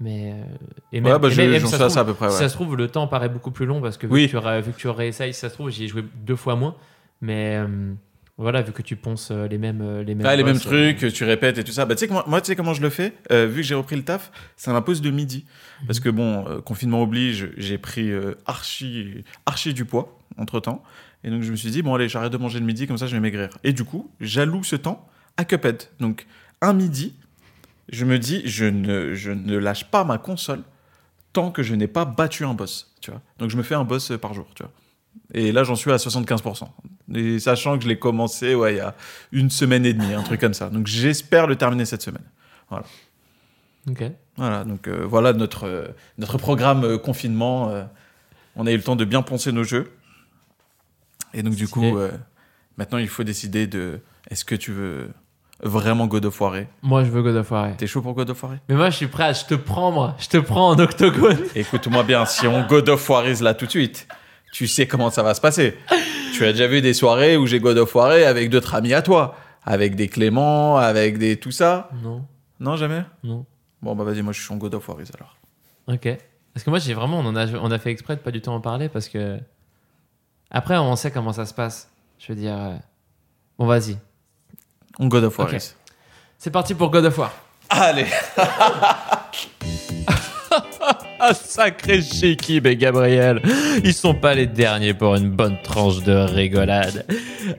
Mais. 0.00 0.32
euh, 0.32 0.44
et 0.92 1.00
Ouais, 1.00 1.18
bah 1.18 1.28
et 1.28 1.30
je- 1.32 1.42
même- 1.42 1.60
ça 1.66 1.76
trouve- 1.78 1.88
ça 1.88 2.00
à 2.00 2.04
peu 2.04 2.14
près. 2.14 2.28
Si 2.28 2.34
Ouais. 2.36 2.40
ça 2.42 2.48
se 2.48 2.54
trouve, 2.54 2.76
le 2.76 2.88
temps 2.88 3.06
paraît 3.08 3.28
beaucoup 3.28 3.50
plus 3.50 3.66
long 3.66 3.80
parce 3.80 3.96
que 3.96 4.06
vu, 4.06 4.12
Oui. 4.12 4.26
que, 4.26 4.30
tu 4.30 4.36
aurais, 4.36 4.60
vu 4.62 4.72
que 4.72 4.78
tu 4.78 4.88
réessayes, 4.88 5.34
si 5.34 5.40
ça 5.40 5.48
se 5.48 5.54
trouve, 5.54 5.70
j'y 5.70 5.84
ai 5.84 5.88
joué 5.88 6.04
deux 6.24 6.36
fois 6.36 6.54
moins. 6.56 6.76
Mais 7.20 7.56
euh, 7.56 7.92
voilà, 8.36 8.62
vu 8.62 8.70
que 8.70 8.82
tu 8.82 8.94
ponces 8.94 9.30
euh, 9.32 9.48
les 9.48 9.58
mêmes, 9.58 10.02
les 10.02 10.14
mêmes, 10.14 10.24
Ah, 10.26 10.36
les 10.36 10.44
mêmes 10.44 10.54
euh, 10.56 10.94
trucs, 10.94 11.12
tu 11.12 11.24
répètes 11.24 11.58
et 11.58 11.64
tout 11.64 11.72
ça. 11.72 11.84
Bah, 11.84 11.96
tu 11.96 12.06
sais, 12.06 12.12
moi, 12.28 12.40
tu 12.40 12.46
sais 12.46 12.54
comment 12.56 12.74
je 12.74 12.82
le 12.82 12.90
fais 12.90 13.12
Euh, 13.32 13.46
Vu 13.46 13.56
que 13.62 13.66
j'ai 13.66 13.74
repris 13.74 13.96
le 13.96 14.02
taf, 14.04 14.30
ma 14.68 14.80
pause 14.82 15.00
de 15.02 15.10
midi. 15.10 15.44
Parce 15.86 15.98
que, 15.98 16.08
bon, 16.10 16.44
confinement 16.64 17.02
oblige, 17.02 17.50
j'ai 17.56 17.78
pris 17.78 18.10
archi, 18.46 19.24
archi 19.46 19.74
du 19.74 19.84
poids 19.84 20.18
entre 20.36 20.60
temps. 20.60 20.82
Et 21.24 21.30
donc, 21.30 21.42
je 21.42 21.50
me 21.50 21.56
suis 21.56 21.70
dit, 21.70 21.82
bon, 21.82 21.94
allez, 21.96 22.08
j'arrête 22.08 22.32
de 22.32 22.36
manger 22.38 22.60
le 22.60 22.64
midi, 22.66 22.86
comme 22.86 22.98
ça, 22.98 23.06
je 23.08 23.14
vais 23.16 23.20
maigrir. 23.20 23.48
Et 23.64 23.72
du 23.72 23.82
coup, 23.82 24.10
j'alloue 24.20 24.62
ce 24.62 24.76
temps 24.76 25.08
à 25.36 25.44
Cuphead. 25.44 25.82
Donc, 25.98 26.26
un 26.62 26.72
midi, 26.72 27.14
je 27.90 28.04
me 28.04 28.18
dis, 28.18 28.42
je 28.44 28.64
ne, 28.64 29.14
je 29.14 29.30
ne 29.30 29.56
lâche 29.56 29.90
pas 29.90 30.04
ma 30.04 30.18
console 30.18 30.62
tant 31.32 31.50
que 31.50 31.62
je 31.62 31.74
n'ai 31.74 31.88
pas 31.88 32.04
battu 32.04 32.44
un 32.44 32.54
boss. 32.54 32.94
Tu 33.00 33.10
vois 33.10 33.20
donc, 33.38 33.50
je 33.50 33.56
me 33.56 33.62
fais 33.62 33.74
un 33.74 33.84
boss 33.84 34.10
euh, 34.10 34.18
par 34.18 34.34
jour. 34.34 34.46
Tu 34.54 34.62
vois 34.62 34.72
et 35.34 35.52
là, 35.52 35.62
j'en 35.64 35.74
suis 35.74 35.90
à 35.90 35.96
75%. 35.96 36.68
Et 37.14 37.38
sachant 37.38 37.76
que 37.76 37.84
je 37.84 37.88
l'ai 37.88 37.98
commencé, 37.98 38.54
ouais, 38.54 38.74
il 38.74 38.76
y 38.78 38.80
a 38.80 38.94
une 39.32 39.50
semaine 39.50 39.84
et 39.84 39.92
demie, 39.92 40.14
un 40.14 40.22
truc 40.22 40.40
comme 40.40 40.54
ça. 40.54 40.70
Donc 40.70 40.86
j'espère 40.86 41.46
le 41.46 41.56
terminer 41.56 41.84
cette 41.84 42.02
semaine. 42.02 42.24
Ok. 43.90 44.04
Voilà, 44.36 44.64
donc 44.64 44.86
euh, 44.86 45.04
voilà 45.04 45.32
notre, 45.32 45.66
euh, 45.66 45.88
notre 46.18 46.38
programme 46.38 46.84
euh, 46.84 46.98
confinement. 46.98 47.72
on 48.56 48.66
a 48.66 48.72
eu 48.72 48.76
le 48.76 48.82
temps 48.82 48.96
de 48.96 49.04
bien 49.04 49.22
poncer 49.22 49.52
nos 49.52 49.64
jeux. 49.64 49.92
Et 51.34 51.42
donc 51.42 51.54
du 51.54 51.68
coup, 51.68 51.98
maintenant 52.78 52.98
il 52.98 53.08
faut 53.08 53.24
décider 53.24 53.66
de 53.66 54.00
est-ce 54.30 54.44
que 54.44 54.54
tu 54.54 54.72
veux 54.72 55.10
vraiment 55.62 56.06
God 56.06 56.24
of 56.26 56.40
War 56.40 56.54
Moi, 56.82 57.04
je 57.04 57.10
veux 57.10 57.22
God 57.22 57.36
of 57.36 57.50
War. 57.50 57.76
T'es 57.76 57.86
chaud 57.86 58.02
pour 58.02 58.14
God 58.14 58.30
of 58.30 58.42
War? 58.42 58.52
Mais 58.68 58.74
moi, 58.74 58.90
je 58.90 58.96
suis 58.96 59.06
prêt 59.08 59.24
à 59.24 59.32
je 59.32 59.44
te 59.44 59.54
prends, 59.54 59.90
moi. 59.90 60.14
Je 60.18 60.28
te 60.28 60.36
prends 60.38 60.70
en 60.70 60.78
octogone. 60.78 61.38
Écoute-moi 61.54 62.02
bien, 62.04 62.24
si 62.24 62.46
on 62.46 62.66
God 62.66 62.88
of 62.88 63.08
là 63.40 63.54
tout 63.54 63.66
de 63.66 63.70
suite, 63.70 64.06
tu 64.52 64.66
sais 64.66 64.86
comment 64.86 65.10
ça 65.10 65.22
va 65.22 65.34
se 65.34 65.40
passer. 65.40 65.76
Tu 66.34 66.44
as 66.44 66.52
déjà 66.52 66.66
vu 66.66 66.80
des 66.80 66.94
soirées 66.94 67.36
où 67.36 67.46
j'ai 67.46 67.60
God 67.60 67.78
of 67.78 67.94
War 67.94 68.10
avec 68.10 68.50
d'autres 68.50 68.74
amis 68.74 68.94
à 68.94 69.02
toi, 69.02 69.34
avec 69.64 69.94
des 69.96 70.08
Clément, 70.08 70.76
avec 70.76 71.18
des 71.18 71.36
tout 71.38 71.50
ça? 71.50 71.90
Non, 72.02 72.24
Non, 72.60 72.76
jamais? 72.76 73.04
Non. 73.24 73.44
Bon, 73.82 73.94
bah 73.94 74.04
vas-y, 74.04 74.22
moi 74.22 74.32
je 74.32 74.40
suis 74.42 74.52
en 74.52 74.56
God 74.56 74.74
of 74.74 74.88
alors. 74.90 75.36
Ok. 75.86 76.08
Parce 76.52 76.64
que 76.64 76.70
moi, 76.70 76.78
j'ai 76.80 76.94
vraiment, 76.94 77.20
on, 77.20 77.26
en 77.26 77.36
a, 77.36 77.46
on 77.54 77.70
a 77.70 77.78
fait 77.78 77.90
exprès 77.90 78.16
de 78.16 78.20
pas 78.20 78.30
du 78.32 78.40
tout 78.40 78.50
en 78.50 78.60
parler 78.60 78.88
parce 78.88 79.08
que. 79.08 79.38
Après, 80.50 80.76
on 80.76 80.96
sait 80.96 81.10
comment 81.10 81.32
ça 81.32 81.46
se 81.46 81.54
passe. 81.54 81.90
Je 82.18 82.32
veux 82.32 82.38
dire. 82.38 82.56
euh, 82.56 82.76
Bon, 83.58 83.66
vas-y. 83.66 83.96
On 84.98 85.06
God 85.06 85.24
of 85.24 85.38
Ok. 85.38 85.46
Warise. 85.46 85.76
C'est 86.38 86.50
parti 86.50 86.74
pour 86.74 86.90
God 86.90 87.04
of 87.06 87.18
War. 87.18 87.32
Allez 87.70 88.06
Ah, 91.20 91.34
sacré 91.34 92.00
Shekib 92.00 92.66
et 92.66 92.76
Gabriel. 92.76 93.42
Ils 93.82 93.92
sont 93.92 94.14
pas 94.14 94.34
les 94.34 94.46
derniers 94.46 94.94
pour 94.94 95.16
une 95.16 95.30
bonne 95.30 95.56
tranche 95.62 96.04
de 96.04 96.12
rigolade. 96.12 97.04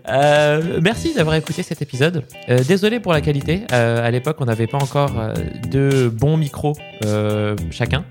Euh, 0.07 0.79
merci 0.81 1.13
d'avoir 1.13 1.35
écouté 1.35 1.61
cet 1.61 1.81
épisode. 1.81 2.23
Euh, 2.47 2.63
désolé 2.63 3.01
pour 3.01 3.11
la 3.11 3.19
qualité. 3.19 3.65
Euh, 3.73 4.05
à 4.05 4.09
l'époque, 4.11 4.37
on 4.39 4.45
n'avait 4.45 4.67
pas 4.67 4.77
encore 4.77 5.11
de 5.69 6.07
bons 6.07 6.37
micros 6.37 6.73
euh, 7.05 7.55
chacun. 7.69 8.05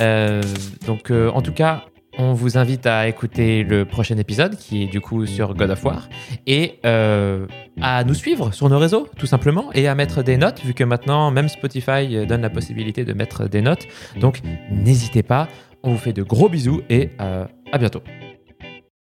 Euh, 0.00 0.42
donc, 0.86 1.10
euh, 1.10 1.30
en 1.30 1.40
tout 1.40 1.52
cas, 1.52 1.84
on 2.18 2.32
vous 2.32 2.58
invite 2.58 2.86
à 2.86 3.08
écouter 3.08 3.62
le 3.62 3.84
prochain 3.84 4.16
épisode 4.16 4.56
qui 4.56 4.84
est 4.84 4.86
du 4.86 5.00
coup 5.00 5.26
sur 5.26 5.54
God 5.54 5.70
of 5.70 5.84
War 5.84 6.08
et 6.46 6.78
euh, 6.84 7.46
à 7.80 8.04
nous 8.04 8.14
suivre 8.14 8.52
sur 8.52 8.68
nos 8.68 8.78
réseaux 8.78 9.08
tout 9.16 9.26
simplement 9.26 9.72
et 9.72 9.88
à 9.88 9.94
mettre 9.94 10.22
des 10.22 10.36
notes 10.36 10.60
vu 10.64 10.74
que 10.74 10.84
maintenant 10.84 11.30
même 11.30 11.48
Spotify 11.48 12.16
euh, 12.16 12.26
donne 12.26 12.42
la 12.42 12.50
possibilité 12.50 13.04
de 13.04 13.12
mettre 13.12 13.48
des 13.48 13.62
notes. 13.62 13.86
Donc 14.18 14.40
n'hésitez 14.70 15.22
pas, 15.22 15.48
on 15.82 15.92
vous 15.92 15.98
fait 15.98 16.12
de 16.12 16.22
gros 16.22 16.48
bisous 16.48 16.82
et 16.88 17.10
euh, 17.20 17.46
à 17.72 17.78
bientôt. 17.78 18.02